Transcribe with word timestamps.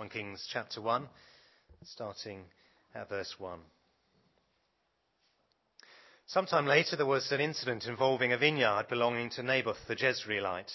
1 0.00 0.08
Kings 0.08 0.48
chapter 0.50 0.80
1, 0.80 1.06
starting 1.84 2.40
at 2.94 3.10
verse 3.10 3.34
1. 3.36 3.58
Sometime 6.26 6.64
later, 6.64 6.96
there 6.96 7.04
was 7.04 7.30
an 7.30 7.40
incident 7.42 7.84
involving 7.84 8.32
a 8.32 8.38
vineyard 8.38 8.86
belonging 8.88 9.28
to 9.28 9.42
Naboth 9.42 9.76
the 9.88 9.94
Jezreelite. 9.94 10.72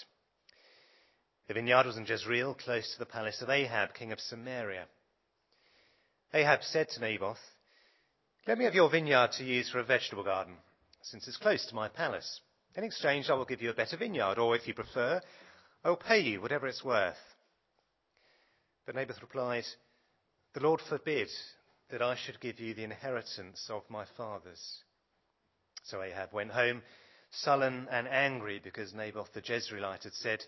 The 1.47 1.55
vineyard 1.55 1.87
was 1.87 1.97
in 1.97 2.05
Jezreel, 2.05 2.53
close 2.53 2.93
to 2.93 2.99
the 2.99 3.07
palace 3.07 3.41
of 3.41 3.49
Ahab, 3.49 3.95
king 3.95 4.11
of 4.11 4.19
Samaria. 4.19 4.85
Ahab 6.31 6.59
said 6.61 6.89
to 6.89 7.01
Naboth, 7.01 7.41
Let 8.47 8.59
me 8.59 8.65
have 8.65 8.75
your 8.75 8.91
vineyard 8.91 9.31
to 9.39 9.43
use 9.43 9.71
for 9.71 9.79
a 9.79 9.83
vegetable 9.83 10.23
garden, 10.23 10.53
since 11.01 11.27
it's 11.27 11.37
close 11.37 11.65
to 11.65 11.73
my 11.73 11.87
palace. 11.87 12.41
In 12.75 12.83
exchange, 12.83 13.31
I 13.31 13.33
will 13.33 13.45
give 13.45 13.63
you 13.63 13.71
a 13.71 13.73
better 13.73 13.97
vineyard, 13.97 14.37
or 14.37 14.55
if 14.55 14.67
you 14.67 14.75
prefer, 14.75 15.19
I 15.83 15.89
will 15.89 15.97
pay 15.97 16.19
you 16.19 16.41
whatever 16.41 16.67
it's 16.67 16.85
worth. 16.85 17.17
But 18.85 18.95
Naboth 18.95 19.21
replied, 19.21 19.65
The 20.53 20.59
Lord 20.61 20.81
forbid 20.81 21.29
that 21.89 22.01
I 22.01 22.15
should 22.15 22.39
give 22.39 22.59
you 22.59 22.73
the 22.73 22.83
inheritance 22.83 23.67
of 23.69 23.83
my 23.89 24.05
fathers. 24.17 24.83
So 25.83 26.01
Ahab 26.01 26.33
went 26.33 26.51
home, 26.51 26.81
sullen 27.31 27.87
and 27.91 28.07
angry, 28.07 28.59
because 28.63 28.93
Naboth 28.93 29.33
the 29.33 29.41
Jezreelite 29.41 30.03
had 30.03 30.13
said, 30.13 30.43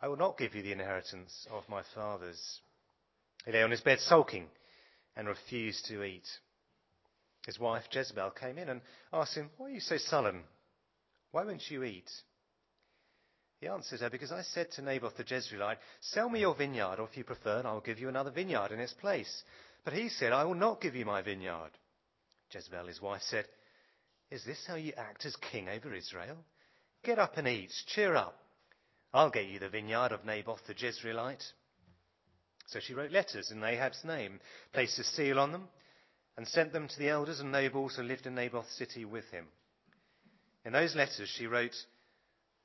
I 0.00 0.08
will 0.08 0.16
not 0.16 0.38
give 0.38 0.54
you 0.54 0.62
the 0.62 0.72
inheritance 0.72 1.46
of 1.50 1.68
my 1.68 1.82
fathers. 1.94 2.60
He 3.44 3.52
lay 3.52 3.62
on 3.62 3.70
his 3.70 3.80
bed 3.80 3.98
sulking 4.00 4.48
and 5.16 5.26
refused 5.26 5.86
to 5.86 6.04
eat. 6.04 6.28
His 7.46 7.58
wife 7.58 7.84
Jezebel 7.90 8.30
came 8.32 8.58
in 8.58 8.68
and 8.68 8.80
asked 9.12 9.34
him, 9.34 9.50
Why 9.56 9.66
are 9.66 9.70
you 9.70 9.80
so 9.80 9.96
sullen? 9.96 10.44
Why 11.32 11.44
won't 11.44 11.70
you 11.70 11.82
eat? 11.82 12.10
He 13.60 13.66
answered 13.66 14.00
her, 14.00 14.10
Because 14.10 14.30
I 14.30 14.42
said 14.42 14.70
to 14.72 14.82
Naboth 14.82 15.16
the 15.16 15.24
Jezreelite, 15.24 15.78
Sell 16.00 16.28
me 16.28 16.40
your 16.40 16.54
vineyard, 16.54 17.00
or 17.00 17.08
if 17.08 17.16
you 17.16 17.24
prefer, 17.24 17.58
and 17.58 17.66
I 17.66 17.72
will 17.72 17.80
give 17.80 17.98
you 17.98 18.08
another 18.08 18.30
vineyard 18.30 18.70
in 18.72 18.78
its 18.78 18.92
place. 18.92 19.42
But 19.84 19.94
he 19.94 20.08
said, 20.08 20.32
I 20.32 20.44
will 20.44 20.54
not 20.54 20.80
give 20.80 20.94
you 20.94 21.04
my 21.04 21.22
vineyard. 21.22 21.70
Jezebel, 22.52 22.86
his 22.86 23.02
wife, 23.02 23.22
said, 23.22 23.46
Is 24.30 24.44
this 24.44 24.64
how 24.66 24.76
you 24.76 24.92
act 24.96 25.26
as 25.26 25.34
king 25.36 25.68
over 25.68 25.92
Israel? 25.92 26.38
Get 27.02 27.18
up 27.18 27.36
and 27.36 27.48
eat, 27.48 27.72
cheer 27.86 28.14
up. 28.14 28.38
I'll 29.12 29.30
get 29.30 29.46
you 29.46 29.58
the 29.58 29.68
vineyard 29.68 30.12
of 30.12 30.24
Naboth 30.24 30.60
the 30.66 30.74
Jezreelite. 30.74 31.44
So 32.66 32.80
she 32.80 32.94
wrote 32.94 33.10
letters 33.10 33.50
in 33.50 33.64
Ahab's 33.64 34.04
name, 34.04 34.40
placed 34.72 34.98
a 34.98 35.04
seal 35.04 35.38
on 35.38 35.52
them, 35.52 35.68
and 36.36 36.46
sent 36.46 36.72
them 36.72 36.86
to 36.86 36.98
the 36.98 37.08
elders 37.08 37.40
and 37.40 37.50
nobles 37.50 37.96
who 37.96 38.02
lived 38.02 38.26
in 38.26 38.34
Naboth's 38.34 38.76
city 38.76 39.04
with 39.04 39.24
him. 39.30 39.46
In 40.64 40.72
those 40.72 40.94
letters 40.94 41.28
she 41.28 41.46
wrote, 41.46 41.74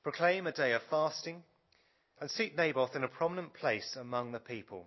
Proclaim 0.04 0.48
a 0.48 0.52
day 0.52 0.74
of 0.74 0.82
fasting, 0.90 1.44
and 2.20 2.30
seat 2.30 2.58
Naboth 2.58 2.96
in 2.96 3.06
a 3.06 3.08
prominent 3.08 3.54
place 3.54 3.96
among 4.00 4.34
the 4.34 4.40
people. 4.40 4.86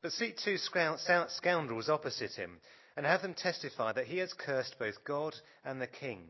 But 0.00 0.12
seat 0.12 0.40
two 0.44 0.58
scoundrels 0.58 1.88
opposite 1.88 2.34
him, 2.34 2.60
and 2.96 3.04
have 3.04 3.22
them 3.22 3.34
testify 3.34 3.92
that 3.92 4.06
he 4.06 4.18
has 4.18 4.32
cursed 4.32 4.78
both 4.78 5.04
God 5.04 5.34
and 5.64 5.80
the 5.82 5.88
king. 5.88 6.28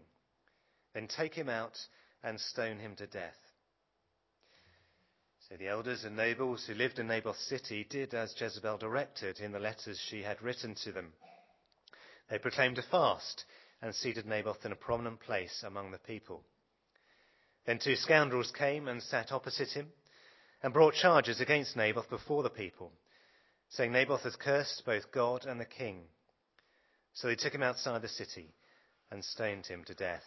Then 0.95 1.07
take 1.07 1.35
him 1.35 1.51
out 1.51 1.77
and 2.25 2.41
stone 2.41 2.79
him 2.79 2.97
to 2.97 3.07
death. 3.07 3.37
So 5.49 5.57
the 5.57 5.69
elders 5.69 6.05
and 6.05 6.17
nobles 6.17 6.65
who 6.67 6.75
lived 6.75 6.99
in 6.99 7.07
Naboth's 7.07 7.47
city 7.47 7.87
did 7.89 8.15
as 8.15 8.35
Jezebel 8.41 8.79
directed 8.79 9.39
in 9.39 9.53
the 9.53 9.61
letters 9.61 10.01
she 10.09 10.23
had 10.23 10.43
written 10.43 10.75
to 10.83 10.93
them. 10.93 11.13
They 12.31 12.39
proclaimed 12.39 12.79
a 12.79 12.83
fast 12.83 13.45
and 13.83 13.95
seated 13.95 14.27
Naboth 14.27 14.65
in 14.65 14.73
a 14.73 14.77
prominent 14.77 15.21
place 15.21 15.63
among 15.65 15.91
the 15.91 15.99
people. 15.99 16.43
Then 17.67 17.81
two 17.81 17.97
scoundrels 17.97 18.53
came 18.53 18.87
and 18.87 19.03
sat 19.03 19.33
opposite 19.33 19.71
him 19.71 19.93
and 20.63 20.73
brought 20.73 20.95
charges 20.95 21.41
against 21.41 21.77
Naboth 21.77 22.09
before 22.09 22.43
the 22.43 22.51
people, 22.51 22.93
saying 23.71 23.93
Naboth 23.93 24.23
has 24.23 24.37
cursed 24.37 24.85
both 24.87 25.11
God 25.13 25.45
and 25.45 25.61
the 25.61 25.65
king. 25.65 26.05
So 27.15 27.27
they 27.27 27.35
took 27.35 27.55
him 27.55 27.65
outside 27.65 28.03
the 28.03 28.09
city 28.09 28.55
and 29.11 29.25
stoned 29.25 29.67
him 29.67 29.85
to 29.85 29.95
death. 29.95 30.23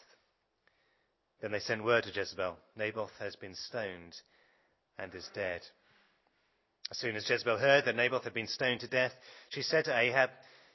Then 1.42 1.52
they 1.52 1.60
sent 1.60 1.84
word 1.84 2.04
to 2.04 2.12
Jezebel 2.12 2.58
Naboth 2.76 3.12
has 3.20 3.36
been 3.38 3.56
stoned 3.56 4.16
and 4.98 5.16
is 5.16 5.30
dead. 5.34 5.62
As 6.92 6.98
soon 6.98 7.16
as 7.16 7.30
Jezebel 7.30 7.58
heard 7.58 7.86
that 7.86 7.96
Naboth 7.96 8.26
had 8.26 8.34
been 8.34 8.48
stoned 8.48 8.82
to 8.82 8.88
death, 8.88 9.14
she 9.50 9.62
said 9.62 9.86
to 9.86 9.98
Ahab, 9.98 10.32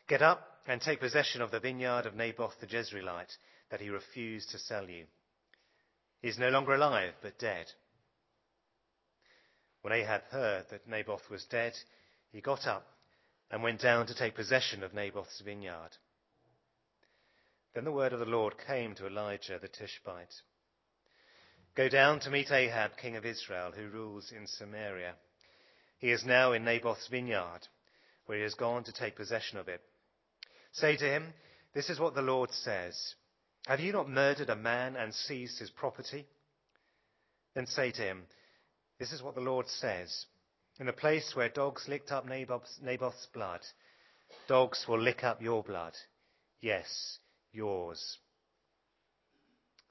Get 0.09 0.23
up 0.23 0.61
and 0.67 0.81
take 0.81 1.01
possession 1.01 1.43
of 1.43 1.51
the 1.51 1.61
vineyard 1.61 2.07
of 2.07 2.15
Naboth 2.15 2.55
the 2.61 2.67
Jezreelite 2.67 3.37
that 3.71 3.81
he 3.81 3.91
refused 3.91 4.51
to 4.51 4.59
sell 4.59 4.89
you. 4.89 5.07
He 6.25 6.31
is 6.31 6.39
no 6.39 6.49
longer 6.49 6.73
alive, 6.73 7.12
but 7.21 7.39
dead. 7.39 7.67
When 9.83 9.93
Ahab 9.93 10.23
heard 10.31 10.65
that 10.71 10.89
Naboth 10.89 11.29
was 11.29 11.45
dead, 11.45 11.75
he 12.33 12.41
got 12.41 12.67
up 12.67 12.87
and 13.51 13.62
went 13.62 13.83
down 13.83 14.07
to 14.07 14.15
take 14.15 14.35
possession 14.35 14.83
of 14.83 14.95
Naboth's 14.95 15.43
vineyard. 15.45 15.91
Then 17.75 17.85
the 17.85 17.93
word 17.93 18.15
of 18.15 18.21
the 18.21 18.25
Lord 18.25 18.55
came 18.67 18.95
to 18.95 19.07
Elijah 19.07 19.59
the 19.61 19.69
Tishbite. 19.69 20.33
Go 21.77 21.91
down 21.91 22.21
to 22.21 22.31
meet 22.31 22.51
Ahab, 22.51 22.93
king 22.97 23.17
of 23.17 23.27
Israel, 23.27 23.73
who 23.73 23.89
rules 23.89 24.33
in 24.35 24.47
Samaria. 24.47 25.17
He 25.99 26.11
is 26.11 26.25
now 26.25 26.53
in 26.53 26.65
Naboth's 26.65 27.09
vineyard, 27.09 27.69
where 28.25 28.39
he 28.39 28.45
has 28.45 28.55
gone 28.55 28.85
to 28.85 28.95
take 28.95 29.17
possession 29.17 29.59
of 29.59 29.69
it. 29.69 29.83
Say 30.73 30.97
to 30.97 31.05
him, 31.05 31.35
This 31.75 31.91
is 31.91 32.01
what 32.01 32.15
the 32.15 32.23
Lord 32.23 32.51
says. 32.51 33.15
Have 33.67 33.81
you 33.81 33.93
not 33.93 34.09
murdered 34.09 34.51
a 34.51 34.57
man 34.57 34.95
and 34.97 35.15
seized 35.15 35.59
his 35.59 35.71
property? 35.71 36.27
Then 37.55 37.67
say 37.67 37.91
to 37.93 38.03
him, 38.03 38.25
This 38.99 39.13
is 39.13 39.23
what 39.23 39.35
the 39.35 39.41
Lord 39.41 39.69
says. 39.69 40.27
In 40.79 40.87
the 40.87 40.93
place 40.93 41.35
where 41.35 41.49
dogs 41.49 41.87
licked 41.89 42.11
up 42.13 42.27
Naboth's, 42.27 42.79
Naboth's 42.83 43.27
blood, 43.33 43.61
dogs 44.49 44.85
will 44.89 45.01
lick 45.01 45.25
up 45.25 45.41
your 45.41 45.63
blood. 45.63 45.95
Yes, 46.61 47.19
yours. 47.53 48.19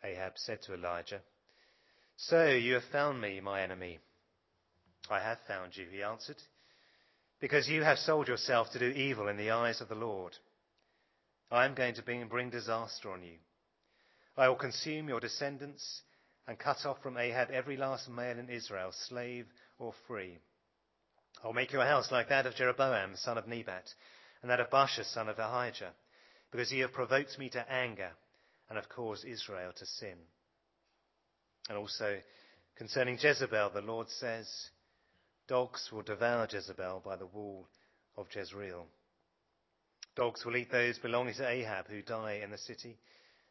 Ahab 0.04 0.34
said 0.36 0.62
to 0.64 0.74
Elijah, 0.74 1.22
So 2.18 2.50
you 2.50 2.74
have 2.74 2.84
found 2.92 3.22
me, 3.22 3.40
my 3.40 3.62
enemy. 3.62 4.00
I 5.10 5.20
have 5.20 5.40
found 5.48 5.76
you, 5.76 5.86
he 5.92 6.04
answered, 6.04 6.42
because 7.40 7.68
you 7.68 7.84
have 7.84 7.98
sold 7.98 8.28
yourself 8.28 8.72
to 8.72 8.80
do 8.80 8.88
evil 8.88 9.28
in 9.28 9.38
the 9.38 9.52
eyes 9.52 9.82
of 9.82 9.90
the 9.90 9.96
Lord. 9.96 10.34
I 11.50 11.66
am 11.66 11.74
going 11.74 11.96
to 11.96 12.02
bring, 12.02 12.28
bring 12.28 12.50
disaster 12.50 13.12
on 13.12 13.24
you. 13.24 13.38
I 14.38 14.48
will 14.48 14.56
consume 14.56 15.08
your 15.08 15.20
descendants 15.20 16.02
and 16.48 16.58
cut 16.58 16.86
off 16.86 17.02
from 17.02 17.18
Ahab 17.18 17.52
every 17.52 17.78
last 17.78 18.10
male 18.10 18.40
in 18.40 18.50
Israel, 18.50 18.92
slave 19.08 19.46
or 19.80 19.94
free. 20.08 20.38
I 21.44 21.48
will 21.48 21.54
make 21.54 21.72
your 21.72 21.86
house 21.86 22.12
like 22.12 22.30
that 22.30 22.46
of 22.46 22.56
Jeroboam, 22.56 23.16
son 23.16 23.38
of 23.38 23.48
Nebat, 23.48 23.90
and 24.42 24.50
that 24.50 24.60
of 24.60 24.70
Baasha, 24.70 25.06
son 25.06 25.30
of 25.30 25.40
Ahijah, 25.40 25.92
because 26.52 26.72
you 26.72 26.84
have 26.84 26.94
provoked 26.94 27.38
me 27.38 27.50
to 27.50 27.72
anger 27.72 28.12
and 28.70 28.78
have 28.78 28.90
caused 28.90 29.26
Israel 29.26 29.72
to 29.76 29.86
sin. 29.86 30.18
And 31.70 31.78
also, 31.78 32.18
concerning 32.76 33.18
Jezebel, 33.20 33.72
the 33.74 33.82
Lord 33.82 34.10
says, 34.10 34.48
Dogs 35.48 35.90
will 35.92 36.02
devour 36.02 36.48
Jezebel 36.50 37.02
by 37.06 37.16
the 37.16 37.26
wall 37.26 37.68
of 38.18 38.28
Jezreel. 38.34 38.88
Dogs 40.16 40.46
will 40.46 40.56
eat 40.56 40.72
those 40.72 41.00
belonging 41.00 41.34
to 41.36 41.48
Ahab 41.48 41.88
who 41.88 42.02
die 42.02 42.42
in 42.44 42.52
the 42.52 42.58
city, 42.58 42.98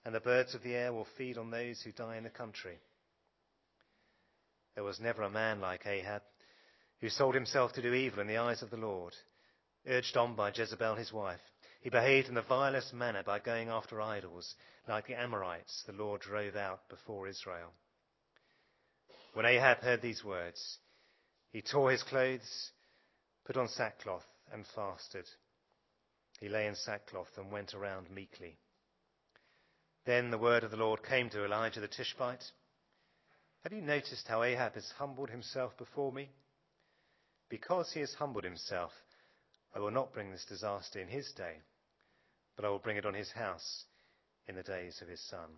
and 0.04 0.14
the 0.14 0.20
birds 0.20 0.54
of 0.54 0.62
the 0.62 0.74
air 0.74 0.92
will 0.92 1.06
feed 1.16 1.38
on 1.38 1.50
those 1.50 1.80
who 1.82 1.92
die 1.92 2.16
in 2.16 2.24
the 2.24 2.30
country. 2.30 2.78
There 4.74 4.84
was 4.84 5.00
never 5.00 5.22
a 5.22 5.30
man 5.30 5.60
like 5.60 5.86
Ahab 5.86 6.22
who 7.00 7.08
sold 7.08 7.34
himself 7.34 7.72
to 7.74 7.82
do 7.82 7.92
evil 7.92 8.20
in 8.20 8.26
the 8.26 8.38
eyes 8.38 8.62
of 8.62 8.70
the 8.70 8.76
Lord. 8.76 9.14
Urged 9.86 10.16
on 10.16 10.34
by 10.34 10.52
Jezebel 10.54 10.94
his 10.94 11.12
wife, 11.12 11.40
he 11.80 11.90
behaved 11.90 12.28
in 12.28 12.34
the 12.34 12.42
vilest 12.42 12.94
manner 12.94 13.22
by 13.24 13.40
going 13.40 13.68
after 13.68 14.00
idols, 14.00 14.54
like 14.86 15.06
the 15.06 15.18
Amorites 15.18 15.82
the 15.86 15.92
Lord 15.92 16.20
drove 16.20 16.54
out 16.54 16.88
before 16.88 17.26
Israel. 17.26 17.72
When 19.34 19.46
Ahab 19.46 19.78
heard 19.78 20.00
these 20.00 20.22
words, 20.22 20.78
he 21.50 21.60
tore 21.60 21.90
his 21.90 22.02
clothes, 22.02 22.70
put 23.44 23.56
on 23.56 23.68
sackcloth, 23.68 24.26
and 24.52 24.64
fasted. 24.74 25.26
He 26.38 26.48
lay 26.48 26.66
in 26.66 26.76
sackcloth 26.76 27.36
and 27.36 27.50
went 27.50 27.74
around 27.74 28.10
meekly. 28.10 28.58
Then 30.04 30.30
the 30.30 30.38
word 30.38 30.64
of 30.64 30.70
the 30.70 30.76
Lord 30.76 31.02
came 31.02 31.30
to 31.30 31.44
Elijah 31.44 31.80
the 31.80 31.88
Tishbite. 31.88 32.44
Have 33.62 33.72
you 33.72 33.80
noticed 33.80 34.26
how 34.26 34.42
Ahab 34.42 34.74
has 34.74 34.90
humbled 34.98 35.30
himself 35.30 35.76
before 35.78 36.12
me? 36.12 36.30
Because 37.48 37.92
he 37.92 38.00
has 38.00 38.14
humbled 38.14 38.44
himself, 38.44 38.90
I 39.74 39.78
will 39.78 39.90
not 39.90 40.12
bring 40.12 40.30
this 40.30 40.44
disaster 40.48 41.00
in 41.00 41.08
his 41.08 41.30
day, 41.32 41.56
but 42.56 42.64
I 42.64 42.68
will 42.68 42.78
bring 42.78 42.96
it 42.96 43.06
on 43.06 43.14
his 43.14 43.30
house 43.30 43.84
in 44.48 44.56
the 44.56 44.62
days 44.62 45.00
of 45.00 45.08
his 45.08 45.20
son. 45.28 45.48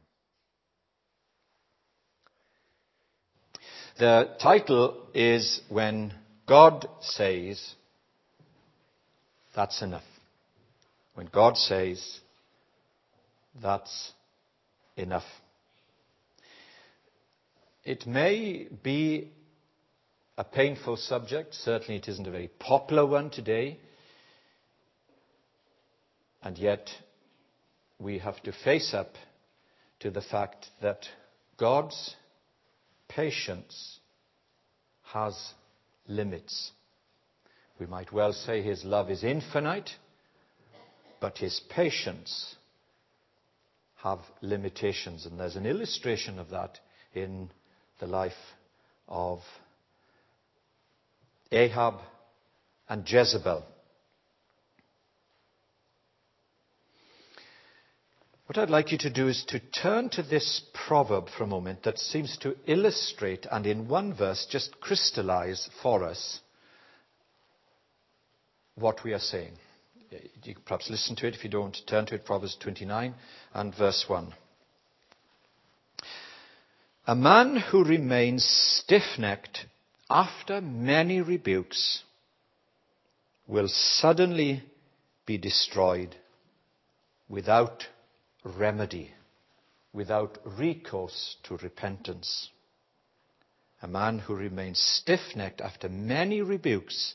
The 3.99 4.37
title 4.43 5.07
is 5.15 5.61
When 5.69 6.13
God 6.47 6.87
Says, 7.01 7.75
That's 9.55 9.81
Enough. 9.81 10.03
When 11.15 11.29
God 11.33 11.57
says, 11.57 12.21
that's 13.63 14.13
enough. 14.97 15.25
It 17.85 18.07
may 18.07 18.67
be 18.83 19.31
a 20.39 20.45
painful 20.45 20.97
subject. 20.97 21.55
Certainly, 21.55 21.97
it 21.97 22.09
isn't 22.09 22.27
a 22.27 22.31
very 22.31 22.49
popular 22.59 23.07
one 23.07 23.31
today. 23.31 23.79
And 26.43 26.59
yet, 26.59 26.89
we 27.99 28.19
have 28.19 28.43
to 28.43 28.53
face 28.53 28.95
up 28.95 29.15
to 30.01 30.11
the 30.11 30.21
fact 30.21 30.67
that 30.83 31.07
God's 31.57 32.17
patience 33.09 34.01
has 35.05 35.53
limits. 36.09 36.73
We 37.79 37.87
might 37.87 38.13
well 38.13 38.33
say 38.33 38.63
his 38.63 38.85
love 38.85 39.11
is 39.11 39.25
infinite, 39.25 39.91
but 41.21 41.39
his 41.39 41.61
patience 41.71 42.57
have 44.05 44.21
limitations. 44.43 45.25
And 45.25 45.41
there's 45.41 45.57
an 45.57 45.67
illustration 45.67 46.39
of 46.39 46.51
that 46.51 46.79
in 47.15 47.51
the 47.99 48.07
life 48.07 48.33
of 49.09 49.41
Ahab 51.51 51.95
and 52.89 53.09
Jezebel. 53.09 53.65
What 58.47 58.59
I'd 58.59 58.69
like 58.69 58.93
you 58.93 58.99
to 58.99 59.11
do 59.11 59.29
is 59.29 59.43
to 59.49 59.59
turn 59.59 60.11
to 60.11 60.23
this 60.23 60.61
proverb 60.75 61.31
for 61.31 61.45
a 61.45 61.47
moment 61.47 61.85
that 61.85 61.99
seems 61.99 62.37
to 62.39 62.55
illustrate 62.67 63.47
and 63.51 63.67
in 63.67 63.89
one 63.89 64.13
verse 64.13 64.47
just 64.51 64.79
crystallize 64.83 65.71
for 65.83 66.05
us 66.05 66.41
what 68.75 69.03
we 69.03 69.15
are 69.15 69.19
saying. 69.19 69.53
You 70.43 70.55
perhaps 70.65 70.91
listen 70.91 71.17
to 71.17 71.27
it 71.27 71.35
if 71.35 71.45
you 71.45 71.51
don't. 71.51 71.77
Turn 71.87 72.07
to 72.07 72.15
it, 72.15 72.25
Proverbs 72.25 72.57
29 72.61 73.15
and 73.55 73.75
verse 73.75 74.05
1. 74.07 74.35
A 77.07 77.15
man 77.15 77.57
who 77.57 77.85
remains 77.85 78.45
stiff 78.45 79.19
necked 79.19 79.67
after 80.09 80.61
many 80.61 81.21
rebukes 81.21 82.03
will 83.47 83.69
suddenly 83.69 84.63
be 85.27 85.39
destroyed 85.39 86.17
without 87.29 87.85
remedy, 88.45 89.11
without 89.93 90.39
recourse 90.45 91.37
to 91.45 91.57
repentance. 91.59 92.51
A 93.83 93.89
man 93.89 94.19
who 94.19 94.35
remains 94.35 94.79
stiff 94.79 95.35
necked 95.35 95.61
after 95.61 95.89
many 95.89 96.41
rebukes 96.41 97.15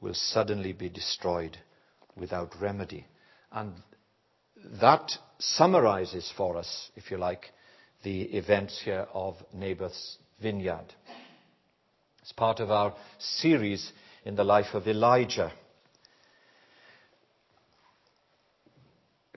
will 0.00 0.14
suddenly 0.14 0.72
be 0.72 0.88
destroyed 0.88 1.58
without 2.16 2.54
remedy. 2.60 3.06
And 3.52 3.74
that 4.80 5.12
summarizes 5.38 6.32
for 6.36 6.56
us, 6.56 6.90
if 6.96 7.10
you 7.10 7.18
like, 7.18 7.50
the 8.02 8.22
events 8.22 8.80
here 8.84 9.06
of 9.12 9.36
Naboth's 9.52 10.18
vineyard. 10.40 10.86
It's 12.22 12.32
part 12.32 12.60
of 12.60 12.70
our 12.70 12.94
series 13.18 13.92
in 14.24 14.34
the 14.34 14.44
life 14.44 14.74
of 14.74 14.86
Elijah. 14.86 15.52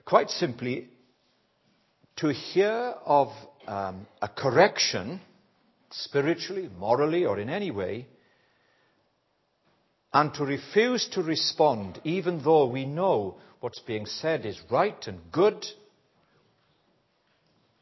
Quite 0.04 0.30
simply, 0.30 0.88
to 2.16 2.32
hear 2.32 2.94
of 3.04 3.28
um, 3.66 4.06
a 4.20 4.28
correction, 4.28 5.20
spiritually, 5.90 6.68
morally, 6.78 7.24
or 7.24 7.38
in 7.38 7.48
any 7.48 7.70
way, 7.70 8.06
and 10.12 10.34
to 10.34 10.44
refuse 10.44 11.08
to 11.12 11.22
respond, 11.22 12.00
even 12.04 12.42
though 12.42 12.66
we 12.66 12.84
know 12.84 13.36
what's 13.60 13.78
being 13.80 14.06
said 14.06 14.44
is 14.44 14.60
right 14.70 15.06
and 15.06 15.20
good, 15.30 15.64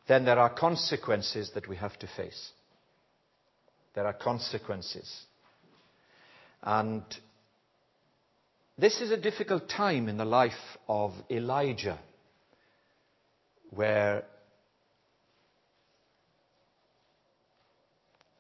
then 0.06 0.25
there 0.25 0.38
are 0.38 0.50
consequences 0.50 1.50
that 1.54 1.69
we 1.69 1.76
have 1.76 1.98
to 1.98 2.06
face. 2.06 2.50
There 3.94 4.06
are 4.06 4.12
consequences. 4.12 5.10
And 6.62 7.02
this 8.76 9.00
is 9.00 9.10
a 9.10 9.16
difficult 9.16 9.69
time 9.69 10.08
in 10.08 10.19
the 10.19 10.25
life 10.25 10.52
of 10.86 11.12
Elijah, 11.30 11.98
where 13.70 14.25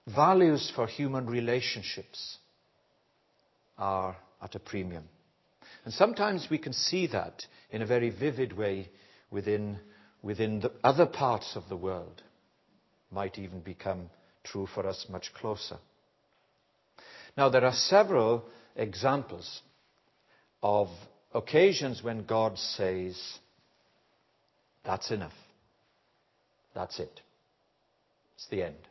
values 0.06 0.72
for 0.74 0.86
human 0.86 1.26
relationships 1.26 2.38
are 3.78 4.16
at 4.42 4.54
a 4.54 4.58
premium. 4.58 5.04
And 5.84 5.94
sometimes 5.94 6.48
we 6.50 6.58
can 6.58 6.72
see 6.72 7.06
that 7.08 7.46
in 7.70 7.82
a 7.82 7.86
very 7.86 8.10
vivid 8.10 8.56
way 8.56 8.88
within, 9.30 9.78
within 10.22 10.60
the 10.60 10.72
other 10.82 11.06
parts 11.06 11.52
of 11.54 11.68
the 11.68 11.76
world. 11.76 12.22
Might 13.10 13.38
even 13.38 13.60
become 13.60 14.10
true 14.44 14.66
for 14.66 14.86
us 14.86 15.06
much 15.08 15.32
closer. 15.34 15.78
Now, 17.36 17.48
there 17.48 17.64
are 17.64 17.72
several 17.72 18.44
examples 18.76 19.62
of 20.62 20.88
occasions 21.32 22.02
when 22.02 22.24
God 22.24 22.58
says, 22.58 23.16
That's 24.84 25.10
enough. 25.10 25.32
That's 26.74 26.98
it. 26.98 27.20
It's 28.34 28.46
the 28.48 28.62
end. 28.62 28.87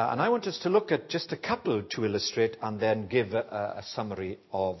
Uh, 0.00 0.12
and 0.12 0.22
I 0.22 0.30
want 0.30 0.46
us 0.46 0.56
to 0.60 0.70
look 0.70 0.92
at 0.92 1.10
just 1.10 1.30
a 1.30 1.36
couple 1.36 1.82
to 1.82 2.06
illustrate 2.06 2.56
and 2.62 2.80
then 2.80 3.06
give 3.06 3.34
a, 3.34 3.74
a 3.76 3.82
summary 3.82 4.38
of 4.50 4.78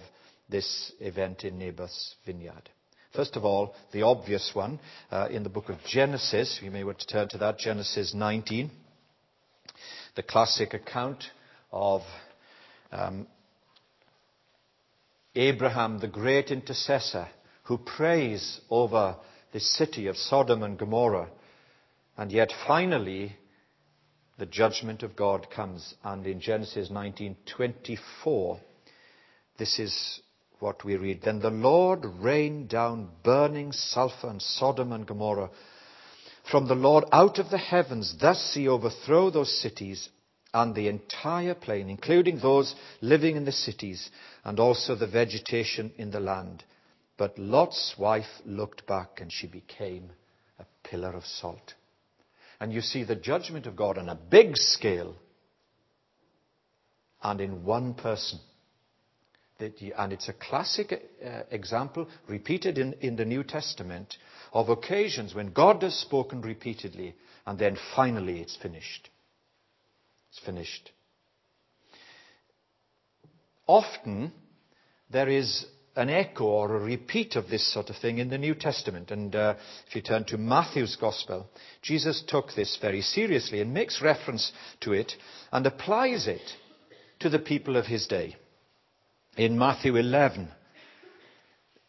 this 0.48 0.92
event 0.98 1.44
in 1.44 1.58
Naboth's 1.58 2.14
vineyard. 2.24 2.70
First 3.14 3.36
of 3.36 3.44
all, 3.44 3.74
the 3.92 4.00
obvious 4.00 4.52
one 4.54 4.80
uh, 5.10 5.28
in 5.30 5.42
the 5.42 5.50
book 5.50 5.68
of 5.68 5.76
Genesis. 5.86 6.60
You 6.62 6.70
may 6.70 6.84
want 6.84 7.00
to 7.00 7.06
turn 7.06 7.28
to 7.30 7.38
that, 7.38 7.58
Genesis 7.58 8.14
19. 8.14 8.70
The 10.16 10.22
classic 10.22 10.72
account 10.72 11.22
of 11.70 12.00
um, 12.90 13.26
Abraham, 15.34 15.98
the 15.98 16.08
great 16.08 16.50
intercessor, 16.50 17.28
who 17.64 17.76
prays 17.76 18.62
over 18.70 19.16
the 19.52 19.60
city 19.60 20.06
of 20.06 20.16
Sodom 20.16 20.62
and 20.62 20.78
Gomorrah. 20.78 21.28
And 22.16 22.32
yet 22.32 22.54
finally, 22.66 23.36
the 24.40 24.46
judgment 24.46 25.02
of 25.02 25.14
God 25.14 25.48
comes. 25.50 25.94
And 26.02 26.26
in 26.26 26.40
Genesis 26.40 26.88
19:24, 26.88 28.58
this 29.58 29.78
is 29.78 30.20
what 30.58 30.82
we 30.82 30.96
read. 30.96 31.20
Then 31.22 31.40
the 31.40 31.50
Lord 31.50 32.04
rained 32.04 32.70
down 32.70 33.10
burning 33.22 33.70
sulfur 33.72 34.28
on 34.28 34.40
Sodom 34.40 34.92
and 34.92 35.06
Gomorrah 35.06 35.50
from 36.50 36.66
the 36.66 36.74
Lord 36.74 37.04
out 37.12 37.38
of 37.38 37.50
the 37.50 37.58
heavens. 37.58 38.16
Thus 38.18 38.54
he 38.54 38.66
overthrew 38.66 39.30
those 39.30 39.60
cities 39.60 40.08
and 40.54 40.74
the 40.74 40.88
entire 40.88 41.54
plain, 41.54 41.90
including 41.90 42.38
those 42.38 42.74
living 43.02 43.36
in 43.36 43.44
the 43.44 43.52
cities 43.52 44.10
and 44.42 44.58
also 44.58 44.94
the 44.94 45.06
vegetation 45.06 45.92
in 45.98 46.10
the 46.10 46.18
land. 46.18 46.64
But 47.18 47.38
Lot's 47.38 47.94
wife 47.98 48.40
looked 48.46 48.86
back 48.86 49.20
and 49.20 49.30
she 49.30 49.46
became 49.46 50.12
a 50.58 50.64
pillar 50.82 51.12
of 51.12 51.26
salt. 51.26 51.74
And 52.60 52.72
you 52.72 52.82
see 52.82 53.04
the 53.04 53.16
judgment 53.16 53.66
of 53.66 53.74
God 53.74 53.96
on 53.96 54.08
a 54.08 54.14
big 54.14 54.56
scale 54.56 55.16
and 57.22 57.40
in 57.40 57.64
one 57.64 57.94
person. 57.94 58.38
And 59.58 60.12
it's 60.12 60.28
a 60.28 60.32
classic 60.34 60.92
uh, 60.92 61.42
example, 61.50 62.08
repeated 62.28 62.78
in, 62.78 62.94
in 62.94 63.16
the 63.16 63.26
New 63.26 63.44
Testament, 63.44 64.16
of 64.52 64.68
occasions 64.68 65.34
when 65.34 65.52
God 65.52 65.82
has 65.82 65.94
spoken 65.94 66.40
repeatedly 66.40 67.14
and 67.46 67.58
then 67.58 67.76
finally 67.94 68.40
it's 68.40 68.56
finished. 68.56 69.10
It's 70.30 70.44
finished. 70.44 70.90
Often 73.66 74.32
there 75.10 75.28
is 75.28 75.66
an 76.00 76.08
echo 76.08 76.44
or 76.44 76.74
a 76.74 76.80
repeat 76.80 77.36
of 77.36 77.48
this 77.48 77.72
sort 77.72 77.90
of 77.90 77.96
thing 77.96 78.18
in 78.18 78.30
the 78.30 78.38
New 78.38 78.54
Testament. 78.54 79.10
And 79.10 79.36
uh, 79.36 79.54
if 79.86 79.94
you 79.94 80.00
turn 80.00 80.24
to 80.24 80.38
Matthew's 80.38 80.96
Gospel, 80.96 81.46
Jesus 81.82 82.24
took 82.26 82.54
this 82.54 82.78
very 82.80 83.02
seriously 83.02 83.60
and 83.60 83.74
makes 83.74 84.00
reference 84.00 84.50
to 84.80 84.92
it 84.94 85.12
and 85.52 85.66
applies 85.66 86.26
it 86.26 86.40
to 87.20 87.28
the 87.28 87.38
people 87.38 87.76
of 87.76 87.84
his 87.84 88.06
day. 88.06 88.36
In 89.36 89.58
Matthew 89.58 89.96
11, 89.96 90.48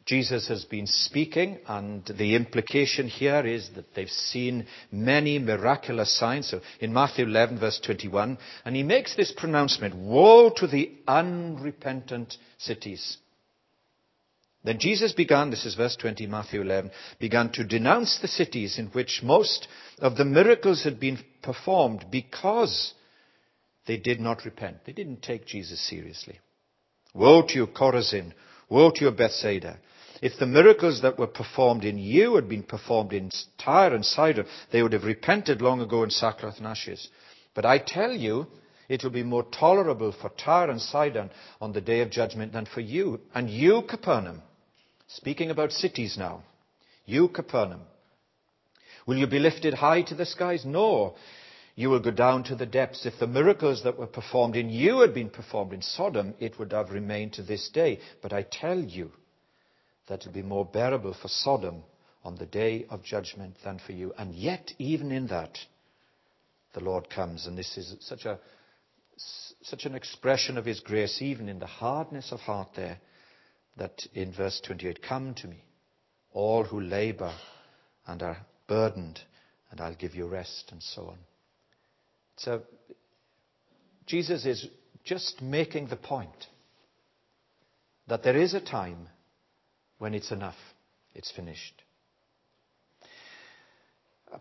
Jesus 0.05 0.49
has 0.49 0.65
been 0.65 0.87
speaking, 0.87 1.59
and 1.65 2.03
the 2.05 2.35
implication 2.35 3.07
here 3.07 3.45
is 3.45 3.69
that 3.75 3.95
they've 3.95 4.09
seen 4.09 4.67
many 4.91 5.39
miraculous 5.39 6.11
signs. 6.19 6.49
So 6.49 6.59
in 6.81 6.91
Matthew 6.91 7.25
11, 7.25 7.59
verse 7.59 7.79
21, 7.79 8.37
and 8.65 8.75
he 8.75 8.83
makes 8.83 9.15
this 9.15 9.31
pronouncement 9.31 9.95
Woe 9.95 10.49
to 10.57 10.67
the 10.67 10.91
unrepentant 11.07 12.35
cities! 12.57 13.17
Then 14.63 14.77
Jesus 14.79 15.11
began, 15.13 15.49
this 15.49 15.65
is 15.65 15.75
verse 15.75 15.95
20, 15.95 16.27
Matthew 16.27 16.61
11, 16.61 16.91
began 17.19 17.51
to 17.53 17.63
denounce 17.63 18.19
the 18.21 18.27
cities 18.27 18.77
in 18.77 18.87
which 18.87 19.21
most 19.23 19.67
of 19.99 20.17
the 20.17 20.25
miracles 20.25 20.83
had 20.83 20.99
been 20.99 21.19
performed 21.41 22.05
because 22.11 22.93
they 23.87 23.97
did 23.97 24.19
not 24.19 24.45
repent. 24.45 24.85
They 24.85 24.91
didn't 24.91 25.23
take 25.23 25.47
Jesus 25.47 25.81
seriously. 25.89 26.39
Woe 27.13 27.41
to 27.47 27.53
you, 27.55 27.67
Chorazin! 27.67 28.33
Woe 28.69 28.91
to 28.91 29.05
you, 29.05 29.11
Bethsaida! 29.11 29.79
If 30.21 30.37
the 30.37 30.45
miracles 30.45 31.01
that 31.01 31.17
were 31.17 31.25
performed 31.25 31.83
in 31.83 31.97
you 31.97 32.35
had 32.35 32.47
been 32.47 32.63
performed 32.63 33.13
in 33.13 33.31
Tyre 33.57 33.95
and 33.95 34.05
Sidon, 34.05 34.45
they 34.71 34.83
would 34.83 34.93
have 34.93 35.03
repented 35.03 35.61
long 35.61 35.81
ago 35.81 36.03
in 36.03 36.11
sackcloth 36.11 36.57
and 36.57 36.67
ashes. 36.67 37.09
But 37.55 37.65
I 37.65 37.79
tell 37.79 38.11
you, 38.11 38.45
It 38.91 39.05
will 39.05 39.11
be 39.11 39.23
more 39.23 39.43
tolerable 39.43 40.11
for 40.11 40.31
Tyre 40.31 40.69
and 40.69 40.81
Sidon 40.81 41.29
on 41.61 41.71
the 41.71 41.79
day 41.79 42.01
of 42.01 42.09
judgment 42.09 42.51
than 42.51 42.65
for 42.65 42.81
you. 42.81 43.21
And 43.33 43.49
you, 43.49 43.83
Capernaum, 43.87 44.41
speaking 45.15 45.49
about 45.49 45.71
cities 45.71 46.17
now, 46.17 46.43
you, 47.05 47.27
Capernaum, 47.27 47.81
will 49.05 49.17
you 49.17 49.27
be 49.27 49.39
lifted 49.39 49.73
high 49.73 50.01
to 50.03 50.15
the 50.15 50.25
skies? 50.25 50.65
No. 50.65 51.15
You 51.75 51.89
will 51.89 51.99
go 51.99 52.11
down 52.11 52.43
to 52.45 52.55
the 52.55 52.65
depths. 52.65 53.05
If 53.05 53.19
the 53.19 53.27
miracles 53.27 53.83
that 53.83 53.97
were 53.97 54.07
performed 54.07 54.55
in 54.55 54.69
you 54.69 54.99
had 54.99 55.13
been 55.13 55.29
performed 55.29 55.73
in 55.73 55.81
Sodom, 55.81 56.33
it 56.39 56.59
would 56.59 56.71
have 56.73 56.91
remained 56.91 57.33
to 57.33 57.43
this 57.43 57.69
day. 57.69 57.99
But 58.21 58.33
I 58.33 58.43
tell 58.43 58.77
you 58.77 59.11
that 60.07 60.21
it 60.21 60.27
will 60.27 60.33
be 60.33 60.41
more 60.41 60.65
bearable 60.65 61.13
for 61.13 61.27
Sodom 61.27 61.83
on 62.23 62.35
the 62.35 62.45
day 62.45 62.85
of 62.89 63.03
judgment 63.03 63.55
than 63.63 63.79
for 63.79 63.93
you. 63.93 64.13
And 64.17 64.35
yet, 64.35 64.73
even 64.77 65.11
in 65.11 65.27
that, 65.27 65.57
the 66.73 66.81
Lord 66.81 67.09
comes. 67.09 67.47
And 67.47 67.57
this 67.57 67.77
is 67.77 67.95
such 68.01 68.25
a 68.25 68.39
such 69.63 69.85
an 69.85 69.95
expression 69.95 70.57
of 70.57 70.65
His 70.65 70.79
grace, 70.79 71.21
even 71.21 71.47
in 71.47 71.59
the 71.59 71.67
hardness 71.67 72.31
of 72.31 72.39
heart 72.39 72.69
there, 72.75 72.97
that 73.77 74.01
in 74.13 74.33
verse 74.33 74.61
28, 74.65 75.01
come 75.01 75.33
to 75.35 75.47
me, 75.47 75.63
all 76.33 76.63
who 76.63 76.81
labor 76.81 77.33
and 78.07 78.21
are 78.21 78.37
burdened, 78.67 79.19
and 79.69 79.79
I'll 79.79 79.95
give 79.95 80.15
you 80.15 80.27
rest, 80.27 80.69
and 80.71 80.81
so 80.81 81.07
on. 81.07 81.17
So, 82.37 82.61
Jesus 84.05 84.45
is 84.45 84.67
just 85.03 85.41
making 85.41 85.87
the 85.87 85.95
point 85.95 86.47
that 88.07 88.23
there 88.23 88.37
is 88.37 88.53
a 88.53 88.61
time 88.61 89.07
when 89.99 90.13
it's 90.13 90.31
enough, 90.31 90.55
it's 91.13 91.31
finished. 91.31 91.81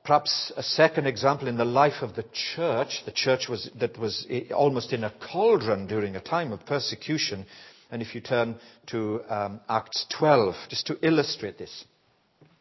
Perhaps 0.04 0.52
a 0.56 0.62
second 0.62 1.06
example 1.06 1.48
in 1.48 1.56
the 1.56 1.64
life 1.64 2.02
of 2.02 2.14
the 2.14 2.24
church, 2.54 3.02
the 3.04 3.12
church 3.12 3.48
was, 3.48 3.68
that 3.78 3.98
was 3.98 4.26
eh, 4.30 4.52
almost 4.54 4.92
in 4.92 5.04
a 5.04 5.12
cauldron 5.32 5.86
during 5.86 6.14
a 6.14 6.20
time 6.20 6.52
of 6.52 6.64
persecution. 6.64 7.44
And 7.90 8.02
if 8.02 8.14
you 8.14 8.20
turn 8.20 8.56
to 8.88 9.22
um, 9.28 9.60
Acts 9.68 10.06
12, 10.16 10.54
just 10.68 10.86
to 10.86 10.98
illustrate 11.06 11.58
this. 11.58 11.84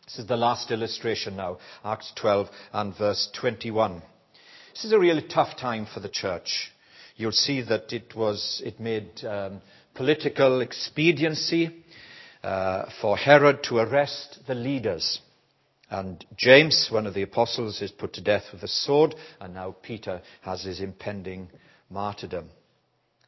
This 0.06 0.20
is 0.20 0.28
the 0.28 0.38
last 0.38 0.72
illustration 0.72 1.36
now, 1.36 1.60
Acts 1.86 2.12
12 2.16 2.48
and 2.74 2.98
verse 2.98 3.30
21. 3.40 4.02
This 4.74 4.86
is 4.86 4.92
a 4.92 5.00
really 5.00 5.22
tough 5.22 5.56
time 5.58 5.86
for 5.86 6.00
the 6.00 6.10
church. 6.10 6.72
You'll 7.16 7.32
see 7.32 7.62
that 7.62 7.94
it 7.94 8.16
was, 8.16 8.62
it 8.66 8.80
made 8.80 9.24
um, 9.24 9.62
political 9.94 10.62
expediency 10.62 11.84
uh, 12.44 12.86
for 13.02 13.18
Herod 13.18 13.62
to 13.66 13.78
arrest 13.78 14.40
the 14.48 14.56
leaders. 14.56 15.20
And 15.92 16.24
James, 16.38 16.88
one 16.92 17.06
of 17.06 17.14
the 17.14 17.24
apostles, 17.24 17.82
is 17.82 17.92
put 17.92 18.14
to 18.14 18.22
death 18.22 18.46
with 18.54 18.64
a 18.64 18.68
sword, 18.68 19.16
and 19.40 19.54
now 19.54 19.76
Peter 19.84 20.22
has 20.42 20.64
his 20.64 20.80
impending 20.80 21.50
martyrdom. 21.90 22.50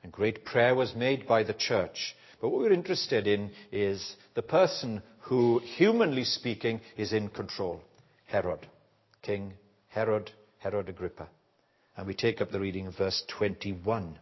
And 0.03 0.11
great 0.11 0.45
prayer 0.45 0.75
was 0.75 0.95
made 0.95 1.27
by 1.27 1.43
the 1.43 1.53
church. 1.53 2.15
But 2.39 2.49
what 2.49 2.61
we're 2.61 2.73
interested 2.73 3.27
in 3.27 3.51
is 3.71 4.15
the 4.33 4.41
person 4.41 5.03
who, 5.21 5.59
humanly 5.59 6.23
speaking, 6.23 6.81
is 6.97 7.13
in 7.13 7.29
control 7.29 7.81
Herod, 8.25 8.67
King 9.21 9.53
Herod, 9.89 10.31
Herod 10.57 10.89
Agrippa. 10.89 11.27
And 11.95 12.07
we 12.07 12.13
take 12.13 12.41
up 12.41 12.51
the 12.51 12.59
reading 12.59 12.87
of 12.87 12.97
verse 12.97 13.23
21. 13.37 14.17